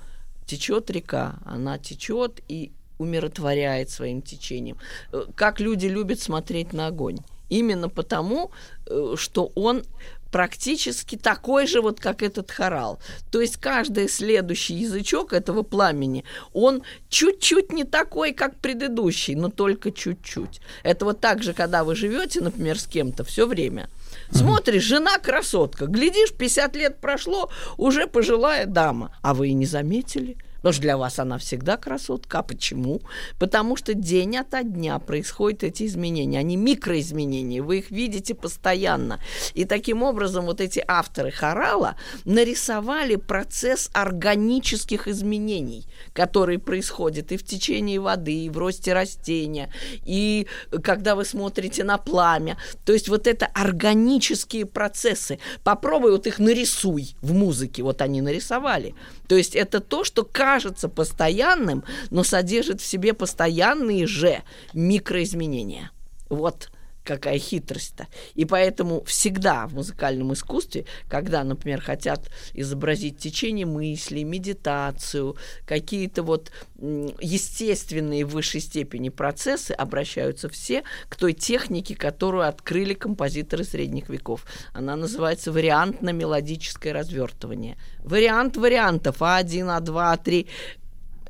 Течет 0.47 0.91
река, 0.91 1.41
она 1.45 1.77
течет 1.77 2.41
и 2.47 2.71
умиротворяет 2.99 3.91
своим 3.91 4.23
течением. 4.23 4.77
Э, 5.13 5.25
как 5.35 5.59
люди 5.59 5.87
любят 5.87 6.21
смотреть 6.21 6.73
на 6.73 6.87
огонь. 6.87 7.19
Именно 7.49 7.89
потому, 7.89 8.53
э, 8.87 9.15
что 9.17 9.51
он 9.57 9.83
практически 10.31 11.17
такой 11.17 11.67
же, 11.67 11.81
вот 11.81 12.01
как 12.01 12.23
этот 12.23 12.51
хорал. 12.51 13.01
То 13.31 13.41
есть 13.41 13.57
каждый 13.57 14.09
следующий 14.09 14.75
язычок 14.75 15.33
этого 15.33 15.63
пламени, 15.63 16.25
он 16.53 16.83
чуть-чуть 17.09 17.73
не 17.73 17.85
такой, 17.85 18.33
как 18.33 18.57
предыдущий, 18.61 19.35
но 19.35 19.49
только 19.49 19.91
чуть-чуть. 19.91 20.61
Это 20.83 21.05
вот 21.05 21.21
так 21.21 21.43
же, 21.43 21.53
когда 21.53 21.85
вы 21.85 21.95
живете, 21.95 22.41
например, 22.41 22.79
с 22.79 22.87
кем-то 22.87 23.25
все 23.25 23.47
время. 23.47 23.91
Смотришь, 24.31 24.83
жена 24.83 25.19
красотка, 25.19 25.87
глядишь, 25.87 26.33
50 26.33 26.77
лет 26.77 27.01
прошло, 27.01 27.51
уже 27.77 28.07
пожилая 28.07 28.67
дама, 28.67 29.17
а 29.23 29.35
вы 29.35 29.49
и 29.49 29.55
не 29.55 29.67
заметили– 29.67 30.37
Потому 30.61 30.73
что 30.73 30.83
для 30.83 30.97
вас 30.97 31.19
она 31.19 31.39
всегда 31.39 31.77
красотка. 31.77 32.41
А 32.41 32.43
почему? 32.43 33.01
Потому 33.39 33.77
что 33.77 33.95
день 33.95 34.37
ото 34.37 34.63
дня 34.63 34.99
происходят 34.99 35.65
эти 35.65 35.87
изменения. 35.87 36.39
Они 36.39 36.57
микроизменения. 36.57 37.63
Вы 37.63 37.79
их 37.79 37.91
видите 37.91 38.35
постоянно. 38.35 39.21
И 39.55 39.65
таким 39.65 40.03
образом 40.03 40.45
вот 40.45 40.61
эти 40.61 40.85
авторы 40.87 41.31
хорала 41.31 41.97
нарисовали 42.25 43.17
процесс 43.17 43.91
органических 43.93 45.09
изменений, 45.09 45.87
которые 46.13 46.59
происходят 46.59 47.33
и 47.33 47.37
в 47.37 47.45
течение 47.45 47.99
воды, 47.99 48.45
и 48.45 48.51
в 48.51 48.59
росте 48.59 48.93
растения, 48.93 49.73
и 50.05 50.47
когда 50.83 51.15
вы 51.15 51.25
смотрите 51.25 51.85
на 51.85 51.99
пламя. 51.99 52.59
То 52.85 52.93
есть 52.93 53.09
вот 53.09 53.27
это 53.27 53.47
органические 53.47 54.67
процессы. 54.67 55.39
Попробуй 55.65 56.13
вот 56.13 56.27
их 56.27 56.39
нарисуй 56.39 57.15
в 57.23 57.33
музыке. 57.33 57.83
Вот 57.83 58.03
они 58.03 58.21
нарисовали. 58.21 58.95
То 59.29 59.37
есть 59.37 59.55
это 59.55 59.81
то, 59.81 60.05
что 60.05 60.25
кажется 60.51 60.89
постоянным, 60.89 61.85
но 62.11 62.25
содержит 62.25 62.81
в 62.81 62.85
себе 62.85 63.15
постоянные 63.15 64.09
же 64.09 64.43
микроизменения. 64.75 65.93
Вот 66.29 66.73
какая 67.11 67.39
хитрость-то. 67.39 68.07
И 68.37 68.45
поэтому 68.45 69.03
всегда 69.03 69.67
в 69.67 69.75
музыкальном 69.75 70.33
искусстве, 70.33 70.85
когда, 71.09 71.43
например, 71.43 71.81
хотят 71.81 72.31
изобразить 72.55 73.19
течение 73.19 73.67
мыслей, 73.67 74.23
медитацию, 74.23 75.37
какие-то 75.67 76.23
вот 76.23 76.53
естественные 76.79 78.25
в 78.25 78.31
высшей 78.31 78.61
степени 78.61 79.09
процессы, 79.09 79.73
обращаются 79.73 80.49
все 80.49 80.85
к 81.09 81.17
той 81.17 81.33
технике, 81.33 81.97
которую 81.97 82.47
открыли 82.47 82.95
композиторы 82.95 83.65
средних 83.65 84.09
веков. 84.09 84.47
Она 84.73 84.95
называется 84.95 85.51
вариантно-мелодическое 85.51 86.93
развертывание. 86.93 87.77
Вариант 88.05 88.57
вариантов 88.57 89.17
А1, 89.21 89.81
А2, 89.81 90.17
А3 90.17 90.47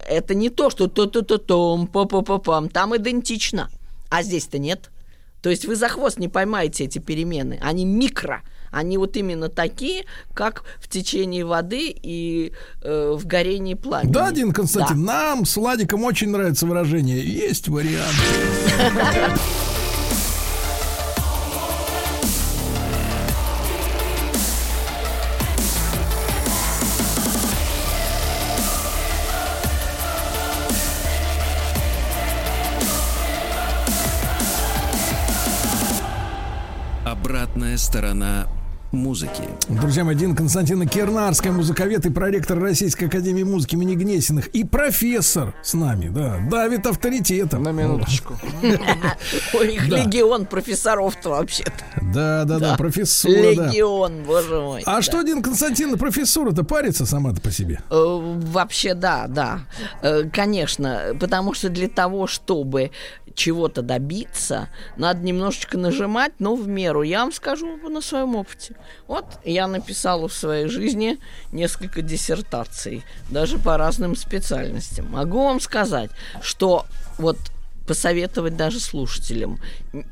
это 0.07 0.35
не 0.35 0.51
то, 0.51 0.69
что 0.69 0.89
то-то-то-том, 0.89 1.87
по-по-по-пам, 1.87 2.69
там 2.69 2.95
идентично. 2.97 3.71
А 4.11 4.23
здесь-то 4.23 4.59
нет. 4.59 4.91
То 5.43 5.51
есть 5.51 5.65
вы 5.65 5.77
за 5.77 5.89
хвост 5.89 6.19
не 6.19 6.29
поймаете 6.29 6.85
эти 6.85 6.99
перемены. 6.99 7.59
Они 7.63 7.85
микро, 7.85 8.43
Они 8.71 8.99
вот 8.99 9.17
именно 9.17 9.49
такие, 9.49 10.05
как 10.35 10.65
в 10.79 10.89
течение 10.89 11.45
воды 11.45 11.95
и 12.03 12.53
э, 12.83 13.15
в 13.17 13.27
горении 13.27 13.75
пламени. 13.75 14.13
Да, 14.13 14.31
Дин 14.31 14.53
Константин, 14.53 15.05
да. 15.05 15.13
нам 15.13 15.45
с 15.45 15.57
Владиком 15.57 16.05
очень 16.05 16.31
нравится 16.31 16.67
выражение 16.67 17.21
«есть 17.21 17.69
вариант». 17.69 18.15
Обратная 37.71 37.79
сторона 37.79 38.49
музыки. 38.93 39.43
Друзья 39.69 40.05
мои, 40.05 40.17
Дина 40.17 40.35
Константина 40.35 40.87
Кернарская, 40.87 41.53
музыковед 41.53 42.07
и 42.07 42.11
проректор 42.11 42.59
Российской 42.59 43.05
Академии 43.05 43.45
Музыки 43.45 43.75
имени 43.75 43.95
Гнесиных. 43.95 44.49
И 44.49 44.65
профессор 44.65 45.55
с 45.63 45.75
нами, 45.75 46.09
да, 46.09 46.39
давит 46.51 46.87
авторитетом. 46.87 47.63
На 47.63 47.71
минуточку. 47.71 48.37
У 49.55 49.65
них 49.65 49.87
легион 49.87 50.47
профессоров-то 50.47 51.31
вообще-то. 51.31 51.85
Да, 52.13 52.45
да, 52.45 52.59
да, 52.59 52.77
профессура. 52.77 53.33
Легион, 53.33 54.25
боже 54.25 54.61
мой. 54.61 54.83
А 54.85 55.03
что, 55.03 55.23
Дин 55.23 55.43
Константин, 55.43 55.97
профессура-то 55.97 56.65
парится 56.65 57.07
сама-то 57.07 57.41
по 57.41 57.51
себе? 57.51 57.81
Э, 57.91 57.95
вообще, 57.95 58.95
да, 58.95 59.27
да. 59.29 59.61
Э, 60.03 60.25
конечно, 60.25 61.17
потому 61.21 61.55
что 61.55 61.69
для 61.69 61.89
того, 61.89 62.27
чтобы 62.27 62.91
чего-то 63.35 63.83
добиться, 63.83 64.69
надо 64.97 65.21
немножечко 65.21 65.79
нажимать, 65.79 66.33
но 66.39 66.55
в 66.55 66.67
меру. 66.69 67.03
Я 67.03 67.21
вам 67.21 67.33
скажу 67.33 67.77
на 67.89 68.01
своем 68.01 68.37
опыте. 68.37 68.77
Вот 69.07 69.27
я 69.45 69.67
написала 69.67 70.29
в 70.29 70.35
своей 70.35 70.67
жизни 70.69 71.19
несколько 71.53 72.03
диссертаций, 72.03 73.05
даже 73.31 73.59
по 73.59 73.77
разным 73.77 74.17
специальностям. 74.17 75.11
Могу 75.11 75.45
вам 75.45 75.61
сказать, 75.61 76.11
что 76.43 76.87
вот 77.19 77.39
посоветовать 77.91 78.57
даже 78.57 78.79
слушателям. 78.79 79.59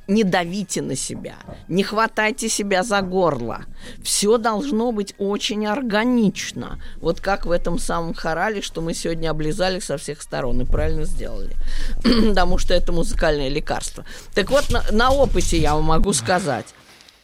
Не 0.09 0.25
давите 0.25 0.83
на 0.83 0.97
себя, 0.97 1.37
не 1.69 1.85
хватайте 1.85 2.49
себя 2.49 2.83
за 2.83 3.03
горло. 3.03 3.67
Все 4.03 4.37
должно 4.37 4.91
быть 4.91 5.15
очень 5.19 5.65
органично. 5.65 6.81
Вот 6.97 7.21
как 7.21 7.47
в 7.47 7.53
этом 7.53 7.79
самом 7.79 8.15
хорале, 8.15 8.63
что 8.63 8.81
мы 8.81 8.95
сегодня 8.95 9.31
облизали 9.31 9.79
со 9.79 9.97
всех 9.97 10.23
сторон 10.23 10.61
и 10.61 10.65
правильно 10.65 11.05
сделали. 11.05 11.55
Потому 12.03 12.59
что 12.59 12.75
это 12.75 12.91
музыкальное 12.91 13.49
лекарство. 13.49 14.05
Так 14.35 14.51
вот, 14.51 14.71
на, 14.71 14.83
на 14.91 15.13
опыте 15.13 15.57
я 15.57 15.77
вам 15.77 15.85
могу 15.85 16.13
сказать. 16.13 16.67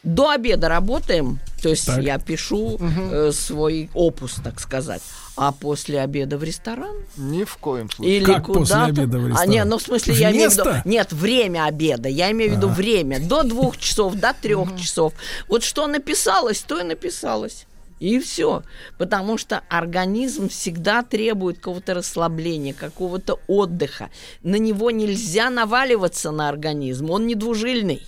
До 0.03 0.29
обеда 0.29 0.69
работаем, 0.69 1.41
то 1.61 1.67
есть 1.67 1.87
так. 1.87 2.01
я 2.01 2.17
пишу 2.17 2.75
угу. 2.75 3.01
э, 3.11 3.31
свой 3.33 3.89
опус, 3.93 4.35
так 4.41 4.61
сказать. 4.61 5.01
А 5.35 5.51
после 5.51 5.99
обеда 5.99 6.37
в 6.37 6.43
ресторан? 6.43 6.95
Ни 7.17 7.43
в 7.43 7.57
коем 7.57 7.89
случае. 7.89 8.17
Или 8.17 8.25
как 8.25 8.47
после 8.47 8.75
обеда 8.75 9.19
в 9.19 9.27
ресторан? 9.27 9.49
А, 9.49 9.51
нет, 9.51 9.67
ну 9.67 9.77
в 9.77 9.81
смысле, 9.81 10.13
Вместо? 10.13 10.23
я 10.23 10.31
имею 10.31 10.49
в 10.49 10.53
виду... 10.53 10.69
Нет, 10.85 11.11
время 11.11 11.65
обеда. 11.65 12.07
Я 12.07 12.31
имею 12.31 12.53
в 12.53 12.55
виду 12.55 12.69
а. 12.69 12.71
время. 12.71 13.19
До 13.19 13.43
двух 13.43 13.77
часов, 13.77 14.15
до 14.15 14.33
трех 14.33 14.77
часов. 14.77 15.13
Вот 15.49 15.63
что 15.63 15.87
написалось, 15.87 16.61
то 16.61 16.79
и 16.79 16.83
написалось. 16.83 17.65
И 17.99 18.19
все. 18.19 18.63
Потому 18.97 19.37
что 19.37 19.61
организм 19.69 20.49
всегда 20.49 21.01
требует 21.03 21.57
какого-то 21.57 21.93
расслабления, 21.93 22.73
какого-то 22.73 23.39
отдыха. 23.47 24.09
На 24.43 24.55
него 24.55 24.91
нельзя 24.91 25.49
наваливаться 25.49 26.31
на 26.31 26.49
организм. 26.49 27.09
Он 27.09 27.25
не 27.25 27.35
двужильный. 27.35 28.01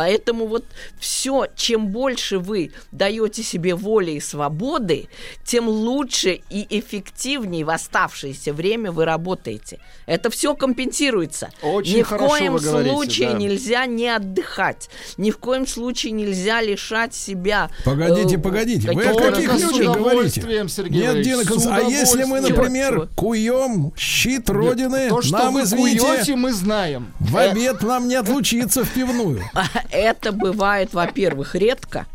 Поэтому 0.00 0.46
вот 0.46 0.64
все, 0.98 1.46
чем 1.56 1.88
больше 1.88 2.38
вы 2.38 2.72
даете 2.90 3.42
себе 3.42 3.74
воли 3.74 4.12
и 4.12 4.20
свободы, 4.20 5.10
тем 5.44 5.68
лучше 5.68 6.40
и 6.48 6.66
эффективнее 6.70 7.66
в 7.66 7.68
оставшееся 7.68 8.54
время 8.54 8.92
вы 8.92 9.04
работаете. 9.04 9.78
Это 10.06 10.30
все 10.30 10.54
компенсируется. 10.54 11.50
Очень 11.60 11.98
Ни 11.98 12.02
в 12.02 12.08
коем 12.16 12.54
вы 12.54 12.60
говорите, 12.60 12.94
случае 12.94 13.28
да. 13.32 13.36
нельзя 13.36 13.84
не 13.84 14.08
отдыхать. 14.08 14.88
Ни 15.18 15.30
в 15.30 15.36
коем 15.36 15.66
случае 15.66 16.12
нельзя 16.12 16.62
лишать 16.62 17.14
себя. 17.14 17.68
Погодите, 17.84 18.36
э, 18.36 18.38
погодите. 18.38 18.90
Вы 18.92 19.04
о 19.04 19.14
каких 19.14 19.52
людях 19.52 19.96
говорите? 19.98 20.66
Сергей 20.66 21.02
Нет, 21.02 21.20
Дина 21.20 21.42
А 21.76 21.82
если 21.82 22.24
мы, 22.24 22.40
например, 22.40 23.10
куем 23.16 23.92
щит 23.98 24.48
Родины, 24.48 25.10
то, 25.10 25.20
что 25.20 25.36
нам, 25.36 25.54
вы 25.54 25.64
извините, 25.64 26.00
куете, 26.00 26.36
мы 26.36 26.54
знаем. 26.54 27.12
В 27.20 27.36
обед 27.36 27.82
нам 27.82 28.08
не 28.08 28.14
отлучиться 28.14 28.82
в 28.82 28.90
пивную. 28.90 29.42
Это 29.90 30.32
бывает, 30.32 30.92
во-первых, 30.92 31.54
редко, 31.54 32.06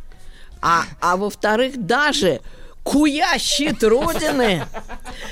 а, 0.62 0.84
а 1.02 1.18
во-вторых, 1.18 1.74
даже 1.86 2.42
куя 2.86 3.38
щит 3.40 3.84
Родины, 3.84 4.64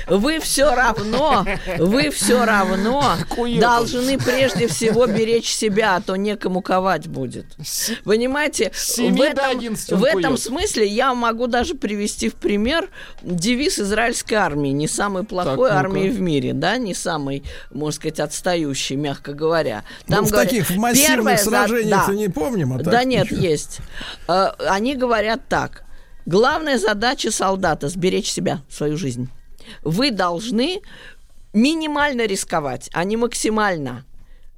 вы 0.08 0.40
все 0.40 0.74
равно, 0.74 1.46
вы 1.78 2.10
все 2.10 2.44
равно 2.44 3.14
должны 3.60 4.18
прежде 4.18 4.66
всего 4.66 5.06
беречь 5.06 5.54
себя, 5.54 5.96
а 5.96 6.00
то 6.00 6.16
некому 6.16 6.62
ковать 6.62 7.06
будет. 7.06 7.46
Понимаете, 8.02 8.72
в 8.98 9.20
этом, 9.20 9.76
в 9.98 10.04
этом 10.04 10.36
смысле 10.36 10.86
я 10.86 11.14
могу 11.14 11.46
даже 11.46 11.76
привести 11.76 12.28
в 12.28 12.34
пример 12.34 12.90
девиз 13.22 13.78
израильской 13.78 14.36
армии, 14.36 14.70
не 14.70 14.88
самой 14.88 15.22
плохой 15.22 15.68
так, 15.68 15.78
армии 15.78 16.08
в 16.08 16.20
мире, 16.20 16.54
да, 16.54 16.76
не 16.76 16.92
самой, 16.92 17.44
можно 17.70 17.92
сказать, 17.92 18.18
отстающей, 18.18 18.96
мягко 18.96 19.32
говоря. 19.32 19.84
Там 20.08 20.22
ну, 20.22 20.26
в 20.26 20.30
говорят, 20.32 20.50
таких 20.50 20.70
массивных 20.76 21.38
сражениях 21.38 22.08
да, 22.08 22.12
не 22.14 22.28
помним, 22.28 22.72
а 22.72 22.78
Да 22.78 23.04
нет, 23.04 23.30
ничего. 23.30 23.46
есть. 23.46 23.78
Э, 24.26 24.48
они 24.58 24.96
говорят 24.96 25.42
так, 25.48 25.84
Главная 26.26 26.78
задача 26.78 27.30
солдата– 27.30 27.88
сберечь 27.90 28.30
себя, 28.30 28.62
свою 28.68 28.96
жизнь. 28.96 29.28
Вы 29.82 30.10
должны 30.10 30.80
минимально 31.52 32.26
рисковать, 32.26 32.90
а 32.92 33.04
не 33.04 33.16
максимально. 33.16 34.04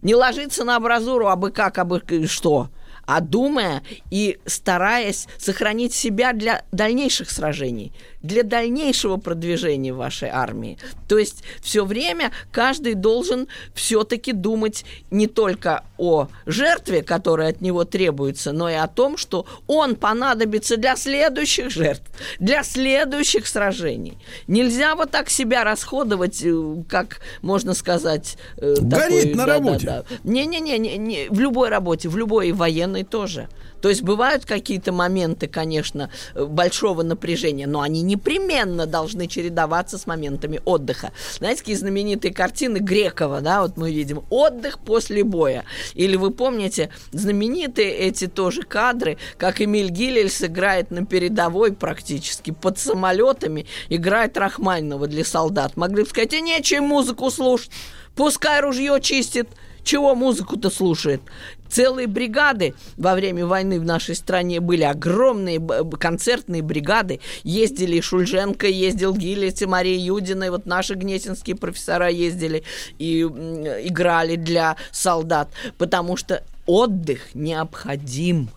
Не 0.03 0.15
ложиться 0.15 0.65
на 0.65 0.77
абразуру, 0.77 1.29
абы 1.29 1.51
как, 1.51 1.79
абы 1.79 2.03
что– 2.27 2.71
а 3.07 3.21
думая 3.21 3.83
и 4.11 4.39
стараясь 4.45 5.29
сохранить 5.39 5.95
себя 5.95 6.33
для 6.33 6.65
дальнейших 6.73 7.31
сражений, 7.31 7.93
для 8.27 8.43
дальнейшего 8.43 9.17
продвижения 9.17 9.93
вашей 9.93 10.29
армии. 10.29 10.79
То 11.09 11.19
есть 11.19 11.43
все 11.61 11.85
время 11.85 12.33
каждый 12.53 12.95
должен 12.95 13.49
все-таки 13.75 14.33
думать 14.33 14.85
не 15.11 15.27
только 15.27 15.85
о 15.99 16.29
жертве, 16.45 17.03
которая 17.03 17.51
от 17.51 17.61
него 17.61 17.85
требуется, 17.85 18.53
но 18.53 18.69
и 18.69 18.75
о 18.75 18.89
том, 18.89 19.17
что 19.17 19.47
он 19.67 19.97
понадобится 19.97 20.77
для 20.77 20.97
следующих 20.97 21.71
жертв, 21.71 22.05
для 22.39 22.63
следующих 22.63 23.47
сражений. 23.47 24.19
Нельзя 24.47 24.95
вот 24.95 25.11
так 25.11 25.31
себя 25.31 25.65
расходовать, 25.65 26.43
э, 26.45 26.83
как 26.89 27.21
можно 27.43 27.75
сказать... 27.75 28.37
Э, 28.57 28.75
Гореть 28.81 29.33
такой, 29.33 29.35
на 29.35 29.47
да, 29.47 29.55
работе. 29.55 30.05
Не-не-не, 30.25 30.79
не, 30.79 31.29
в 31.29 31.41
любой 31.41 31.69
работе, 31.69 32.09
в 32.09 32.17
любой 32.17 32.53
военной 32.53 33.05
тоже. 33.05 33.49
То 33.87 33.91
есть 33.91 34.03
бывают 34.03 34.45
какие-то 34.45 34.91
моменты, 34.91 35.47
конечно, 35.47 36.11
большого 36.35 37.05
напряжения, 37.05 37.69
но 37.69 37.83
они 37.83 38.03
непременно 38.03 38.85
должны 38.85 39.29
чередоваться 39.29 39.97
с 39.97 40.09
моментами 40.09 40.61
отдыха. 40.65 41.13
Знаете, 41.39 41.61
такие 41.61 41.79
знаменитые 41.79 42.35
картины 42.35 42.79
Грекова, 42.79 43.41
да, 43.43 43.63
вот 43.63 43.77
мы 43.77 43.93
видим 43.93 44.25
«Отдых 44.29 44.81
после 44.81 45.23
боя». 45.23 45.65
Или 45.95 46.17
вы 46.17 46.33
помните 46.33 46.91
знаменитые 47.13 47.93
эти 47.93 48.27
тоже 48.27 48.63
кадры, 48.63 49.19
как 49.39 49.63
Эмиль 49.63 49.91
Гилель 49.91 50.31
сыграет 50.31 50.91
на 50.91 51.07
передовой 51.07 51.73
практически 51.73 52.51
под 52.51 52.81
самолетами, 52.81 53.67
играет 53.89 54.37
Рахманинова 54.37 55.07
для 55.07 55.25
солдат. 55.25 55.77
Могли 55.77 56.03
бы 56.03 56.09
сказать, 56.09 56.33
и 56.33 56.41
нечем 56.41 56.83
музыку 56.83 57.31
слушать, 57.31 57.71
пускай 58.17 58.63
ружье 58.63 58.99
чистит, 59.01 59.49
чего 59.87 60.17
музыку-то 60.17 60.69
слушает? 60.69 61.23
Целые 61.69 62.07
бригады 62.07 62.75
во 62.97 63.15
время 63.15 63.47
войны 63.47 63.81
в 63.81 63.85
нашей 63.85 64.15
стране 64.15 64.61
были 64.61 64.83
огромные 64.83 65.61
концертные 65.99 66.63
бригады. 66.63 67.21
Ездили 67.43 68.01
Шульженко, 68.01 68.67
ездил 68.67 69.15
Гиллис 69.15 69.63
и 69.63 69.67
Мария 69.67 69.99
Юдина, 69.99 70.45
и 70.45 70.51
вот 70.51 70.67
наши 70.67 70.95
гнесинские 70.95 71.57
профессора 71.57 72.09
ездили 72.09 72.63
и 72.99 73.23
играли 73.23 74.37
для 74.37 74.77
солдат, 74.91 75.49
потому 75.79 76.17
что 76.17 76.43
отдых 76.67 77.35
необходим 77.35 78.51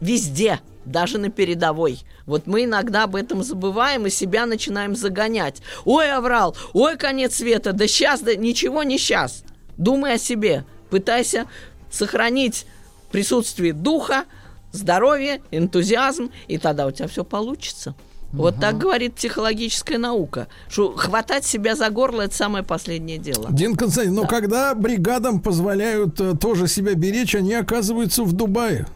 везде, 0.00 0.60
даже 0.84 1.18
на 1.18 1.28
передовой. 1.28 2.00
Вот 2.26 2.46
мы 2.46 2.64
иногда 2.64 3.04
об 3.04 3.14
этом 3.14 3.42
забываем 3.42 4.06
и 4.06 4.10
себя 4.10 4.46
начинаем 4.46 4.96
загонять. 4.96 5.62
Ой, 5.84 6.10
оврал, 6.10 6.56
ой, 6.72 6.96
конец 6.96 7.36
света, 7.36 7.72
да 7.72 7.86
сейчас, 7.86 8.20
да 8.20 8.34
ничего 8.34 8.82
не 8.82 8.98
сейчас. 8.98 9.44
Думай 9.76 10.14
о 10.14 10.18
себе, 10.18 10.64
пытайся 10.90 11.46
сохранить 11.90 12.66
присутствие 13.10 13.72
духа, 13.72 14.24
здоровье, 14.72 15.40
энтузиазм, 15.50 16.30
и 16.46 16.58
тогда 16.58 16.86
у 16.86 16.90
тебя 16.90 17.08
все 17.08 17.24
получится. 17.24 17.94
Вот 18.32 18.54
угу. 18.54 18.60
так 18.60 18.76
говорит 18.76 19.14
психологическая 19.14 19.96
наука, 19.96 20.48
что 20.68 20.94
хватать 20.94 21.46
себя 21.46 21.74
за 21.74 21.88
горло 21.88 22.22
это 22.22 22.34
самое 22.34 22.62
последнее 22.62 23.16
дело. 23.16 23.48
Дин 23.50 23.74
Константин, 23.74 24.14
да. 24.14 24.22
но 24.22 24.28
когда 24.28 24.74
бригадам 24.74 25.40
позволяют 25.40 26.20
э, 26.20 26.34
тоже 26.36 26.68
себя 26.68 26.94
беречь, 26.94 27.34
они 27.34 27.54
оказываются 27.54 28.24
в 28.24 28.32
Дубае. 28.32 28.86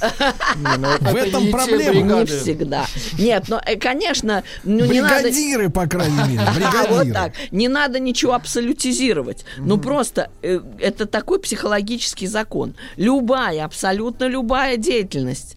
В 0.00 1.16
этом 1.16 1.50
проблема. 1.50 2.20
Не 2.20 2.26
всегда. 2.26 2.86
Нет, 3.18 3.44
но, 3.48 3.60
э, 3.64 3.76
конечно, 3.76 4.42
ну, 4.64 4.84
не 4.84 5.00
надо... 5.00 5.22
Бригадиры, 5.22 5.70
по 5.70 5.86
крайней 5.86 6.36
мере, 6.36 6.40
Вот 6.90 7.12
так. 7.12 7.32
Не 7.50 7.68
надо 7.68 7.98
ничего 7.98 8.34
абсолютизировать. 8.34 9.44
Ну, 9.58 9.78
просто 9.78 10.30
э, 10.42 10.60
это 10.78 11.06
такой 11.06 11.38
психологический 11.40 12.26
закон. 12.26 12.74
Любая, 12.96 13.64
абсолютно 13.64 14.24
любая 14.26 14.76
деятельность 14.76 15.56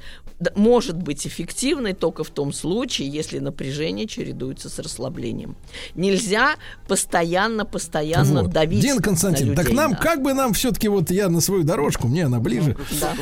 может 0.55 0.97
быть 0.97 1.25
эффективной 1.25 1.93
только 1.93 2.23
в 2.23 2.29
том 2.29 2.51
случае, 2.51 3.09
если 3.09 3.39
напряжение 3.39 4.07
чередуется 4.07 4.69
с 4.69 4.79
расслаблением. 4.79 5.55
Нельзя 5.95 6.55
постоянно, 6.87 7.65
постоянно 7.65 8.43
вот. 8.43 8.51
давить. 8.51 8.81
Дин 8.81 8.99
Константин, 8.99 9.47
на 9.47 9.51
людей, 9.51 9.63
так 9.65 9.73
нам, 9.73 9.91
да. 9.91 9.97
как 9.97 10.21
бы 10.21 10.33
нам 10.33 10.53
все-таки, 10.53 10.87
вот 10.87 11.09
я 11.09 11.29
на 11.29 11.41
свою 11.41 11.63
дорожку, 11.63 12.07
мне 12.07 12.25
она 12.25 12.39
ближе. 12.39 12.75
Да. 12.99 13.13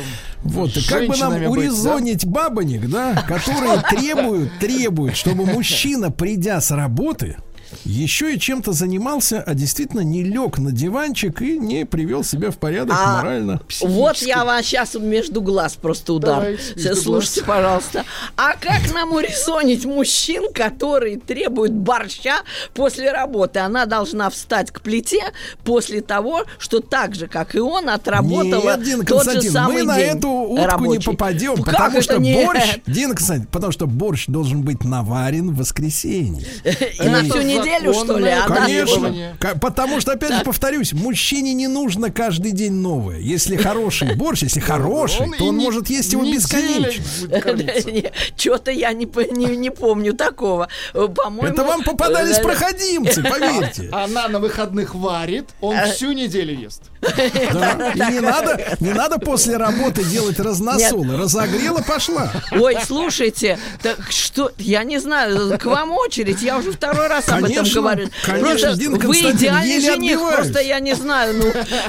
Вот, 0.42 0.72
как 0.88 1.06
бы 1.06 1.16
нам 1.16 1.46
урезонить 1.46 2.24
быть, 2.24 2.32
да? 2.32 2.48
бабонек, 2.48 2.88
да, 2.88 3.22
которые 3.28 3.82
требуют, 3.90 4.50
требуют, 4.58 5.16
чтобы 5.16 5.46
мужчина, 5.46 6.10
придя 6.10 6.60
с 6.60 6.70
работы, 6.70 7.36
еще 7.84 8.34
и 8.34 8.38
чем-то 8.38 8.72
занимался, 8.72 9.42
а 9.42 9.54
действительно 9.54 10.00
не 10.00 10.22
лег 10.22 10.58
на 10.58 10.72
диванчик 10.72 11.42
и 11.42 11.58
не 11.58 11.84
привел 11.84 12.24
себя 12.24 12.50
в 12.50 12.58
порядок 12.58 12.96
а 12.98 13.16
морально. 13.16 13.60
Вот 13.80 14.18
я 14.18 14.44
вам 14.44 14.62
сейчас 14.62 14.94
между 14.94 15.40
глаз 15.40 15.74
просто 15.74 16.12
удар. 16.14 16.40
Давай, 16.42 16.94
Слушайте, 16.94 17.42
глаз. 17.42 17.56
пожалуйста. 17.56 18.04
А 18.36 18.52
как 18.54 18.92
нам 18.92 19.12
урезонить 19.12 19.84
мужчин, 19.84 20.52
которые 20.52 21.18
требуют 21.18 21.72
борща 21.72 22.36
после 22.74 23.10
работы? 23.12 23.60
Она 23.60 23.86
должна 23.86 24.30
встать 24.30 24.70
к 24.70 24.80
плите 24.80 25.20
после 25.64 26.00
того, 26.00 26.44
что 26.58 26.80
так 26.80 27.14
же, 27.14 27.26
как 27.26 27.54
и 27.54 27.60
он, 27.60 27.88
отработала 27.88 28.76
Нет, 28.76 28.82
Дин 28.82 29.04
тот 29.04 29.30
же 29.30 29.42
самый 29.42 29.72
мы 29.72 29.78
день 29.80 29.86
на 29.86 29.98
эту 29.98 30.28
утку 30.28 30.66
рабочий. 30.66 30.98
не 30.98 31.04
попадем, 31.04 31.54
ну, 31.56 31.64
потому 31.64 32.02
что 32.02 32.18
не... 32.18 32.44
борщ, 32.44 32.78
Дин 32.86 33.14
Константин, 33.14 33.46
потому 33.46 33.72
что 33.72 33.86
борщ 33.86 34.26
должен 34.26 34.62
быть 34.62 34.84
наварен 34.84 35.50
в 35.52 35.58
воскресенье. 35.58 36.46
И 36.64 37.08
на 37.08 37.22
всю 37.22 37.42
неделю 37.42 37.53
неделю, 37.58 37.94
что 37.94 38.18
ли? 38.18 38.28
А 38.30 38.46
Конечно. 38.46 39.36
Потому 39.60 40.00
что, 40.00 40.12
опять 40.12 40.34
же, 40.34 40.44
повторюсь, 40.44 40.92
мужчине 40.92 41.54
не 41.54 41.68
нужно 41.68 42.10
каждый 42.10 42.52
день 42.52 42.72
новое. 42.72 43.18
Если 43.18 43.56
хороший 43.56 44.14
борщ, 44.14 44.42
если 44.42 44.60
хороший, 44.60 45.30
то 45.38 45.46
он 45.46 45.56
может 45.56 45.88
есть 45.90 46.12
его 46.12 46.24
бесконечно. 46.24 47.02
Что-то 48.36 48.70
я 48.70 48.92
не 48.92 49.70
помню 49.70 50.14
такого. 50.14 50.68
По-моему... 50.92 51.52
Это 51.52 51.64
вам 51.64 51.82
попадались 51.82 52.38
проходимцы, 52.38 53.22
поверьте. 53.22 53.88
Она 53.92 54.28
на 54.28 54.38
выходных 54.38 54.94
варит, 54.94 55.50
он 55.60 55.76
э. 55.76 55.92
всю 55.92 56.12
неделю 56.12 56.58
ест. 56.58 56.82
И 57.04 57.98
не 57.98 58.20
надо, 58.20 58.76
не 58.80 58.92
надо 58.92 59.18
после 59.18 59.56
работы 59.56 60.04
делать 60.04 60.38
разносолы. 60.38 61.16
Разогрела, 61.16 61.82
пошла. 61.82 62.30
Ой, 62.52 62.76
слушайте, 62.86 63.58
так 63.82 63.98
что, 64.10 64.52
я 64.58 64.84
не 64.84 64.98
знаю, 64.98 65.58
к 65.58 65.64
вам 65.66 65.92
очередь, 65.92 66.42
я 66.42 66.58
уже 66.58 66.72
второй 66.72 67.08
раз 67.08 67.28
об 67.28 67.43
этом 67.44 67.64
говорю. 67.64 68.08
Конечно, 68.24 68.76
просто 68.76 69.06
вы 69.06 69.20
идеальный 69.32 69.80
жених, 69.80 70.18
просто 70.18 70.60
я 70.60 70.80
не 70.80 70.94
знаю, 70.94 71.34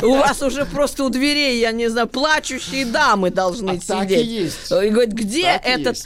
ну, 0.01 0.09
у 0.09 0.15
вас 0.15 0.41
уже 0.41 0.65
просто 0.65 1.03
у 1.03 1.09
дверей, 1.09 1.59
я 1.59 1.71
не 1.71 1.89
знаю, 1.89 2.07
плачущие 2.07 2.85
дамы 2.85 3.29
должны 3.29 3.71
а 3.71 3.73
сидеть. 3.73 3.87
Так 3.87 4.11
и 4.11 4.23
есть. 4.23 4.71
И 4.71 4.89
говорит, 4.89 5.13
где 5.13 5.43
так 5.43 5.65
этот 5.65 5.97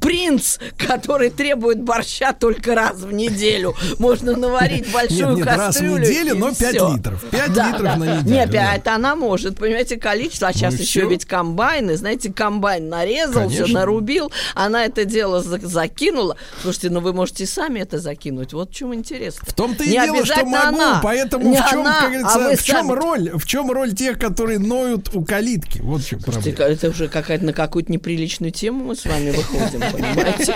принц, 0.00 0.58
который 0.76 1.30
требует 1.30 1.80
борща 1.80 2.32
только 2.32 2.74
раз 2.74 2.98
в 2.98 3.12
неделю? 3.12 3.74
Можно 3.98 4.36
наварить 4.36 4.90
большую 4.92 5.36
нет, 5.36 5.46
нет, 5.46 5.46
кастрюлю. 5.46 5.96
раз 5.96 6.06
в 6.06 6.10
неделю, 6.10 6.34
но 6.36 6.54
5 6.54 6.74
литров. 6.74 7.24
5 7.30 7.52
да, 7.52 7.66
литров 7.68 7.82
да. 7.82 7.96
на 7.96 8.04
неделю. 8.18 8.34
Нет, 8.34 8.54
это 8.54 8.94
она 8.94 9.16
может, 9.16 9.58
понимаете, 9.58 9.96
количество. 9.96 10.48
А 10.48 10.52
сейчас 10.52 10.74
ну, 10.74 10.80
еще 10.80 11.00
все. 11.00 11.08
ведь 11.08 11.24
комбайны, 11.24 11.96
знаете, 11.96 12.32
комбайн 12.32 12.88
нарезал, 12.88 13.48
все 13.48 13.66
нарубил, 13.66 14.32
она 14.54 14.84
это 14.84 15.04
дело 15.04 15.42
закинула. 15.42 16.36
Слушайте, 16.62 16.90
ну 16.90 17.00
вы 17.00 17.12
можете 17.12 17.46
сами 17.46 17.80
это 17.80 17.98
закинуть. 17.98 18.52
Вот 18.52 18.70
в 18.70 18.74
чем 18.74 18.92
интересно. 18.98 19.46
В 19.46 19.52
том-то 19.52 19.84
и 19.84 19.88
не 19.88 19.92
дело, 19.92 20.24
что 20.24 20.44
могу, 20.44 20.76
она. 20.76 21.00
поэтому 21.02 21.50
не 21.50 21.56
в 21.56 21.68
чем, 21.68 21.80
она, 21.80 22.00
как 22.00 22.10
говорится, 22.10 22.50
а 22.52 22.56
в 22.56 22.62
чем 22.62 22.86
сами... 22.88 22.92
роль, 22.92 23.30
в 23.34 23.46
чем 23.46 23.70
роль 23.70 23.94
тех, 23.94 24.18
которые 24.18 24.58
ноют 24.58 25.14
у 25.14 25.24
калитки? 25.24 25.80
Вот 25.80 26.02
в 26.02 26.06
чем 26.08 26.20
Слушайте, 26.20 26.52
проблема. 26.52 26.74
Это 26.74 26.88
уже 26.88 27.08
какая-то 27.08 27.44
на 27.44 27.52
какую-то 27.52 27.90
неприличную 27.92 28.52
тему 28.52 28.84
мы 28.84 28.96
с 28.96 29.04
вами 29.04 29.30
выходим, 29.30 29.80
понимаете? 29.80 30.54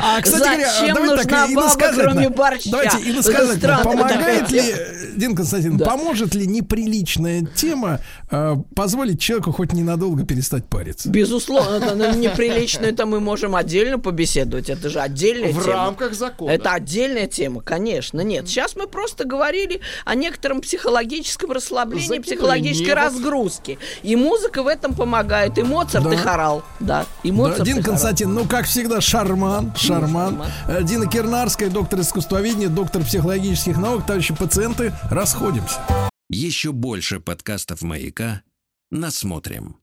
А, 0.00 0.20
кстати 0.20 0.60
говоря, 0.90 0.94
давайте 0.94 1.28
так, 1.28 1.50
иносказательно. 1.50 2.30
Давайте 2.70 3.10
иносказательно. 3.10 3.80
Помогает 3.82 4.50
ли, 4.50 4.62
Дин 5.16 5.34
Константин, 5.34 5.78
поможет 5.78 6.34
ли 6.34 6.46
неприличная 6.46 7.46
тема 7.54 8.00
э, 8.30 8.56
позволить 8.74 9.20
человеку 9.20 9.52
хоть 9.52 9.72
ненадолго 9.72 10.24
перестать 10.24 10.64
париться. 10.66 11.08
Безусловно, 11.08 11.76
это 11.76 11.94
ну, 11.94 12.14
неприлично, 12.14 12.86
это 12.86 13.06
мы 13.06 13.20
можем 13.20 13.56
отдельно 13.56 13.98
побеседовать. 13.98 14.70
Это 14.70 14.88
же 14.88 15.00
отдельная 15.00 15.52
В 15.52 15.62
тема. 15.62 15.74
рамках 15.74 16.14
закона. 16.14 16.50
Это 16.50 16.72
отдельная 16.72 17.26
тема, 17.30 17.62
конечно. 17.62 18.20
Нет, 18.20 18.48
сейчас 18.48 18.76
мы 18.76 18.86
просто 18.86 19.24
говорили 19.24 19.80
о 20.04 20.14
некотором 20.14 20.60
психологическом 20.60 21.52
расслаблении, 21.52 22.08
Закинули 22.08 22.22
психологической 22.22 22.86
нервов. 22.88 23.04
разгрузке. 23.04 23.78
И 24.02 24.16
музыка 24.16 24.62
в 24.62 24.66
этом 24.66 24.94
помогает. 24.94 25.56
И 25.58 25.62
Моцарт, 25.62 26.04
да. 26.04 26.12
и 26.12 26.16
хорал. 26.16 26.62
Да, 26.80 27.06
и 27.22 27.32
Моцарт, 27.32 27.58
да, 27.60 27.64
Дин 27.64 27.82
Константин, 27.82 28.34
ну, 28.34 28.44
как 28.46 28.66
всегда, 28.66 29.00
шарман, 29.00 29.72
шарман. 29.76 30.42
шарман. 30.42 30.48
Э, 30.68 30.82
Дина 30.82 31.06
Кирнарская, 31.06 31.70
доктор 31.70 32.00
искусствоведения, 32.00 32.68
доктор 32.68 33.02
психологических 33.04 33.76
наук, 33.78 34.04
товарищи 34.06 34.34
пациенты, 34.34 34.92
расходимся. 35.10 35.78
Еще 36.28 36.72
больше 36.72 37.20
подкастов 37.20 37.82
«Маяка» 37.82 38.42
насмотрим. 38.90 39.76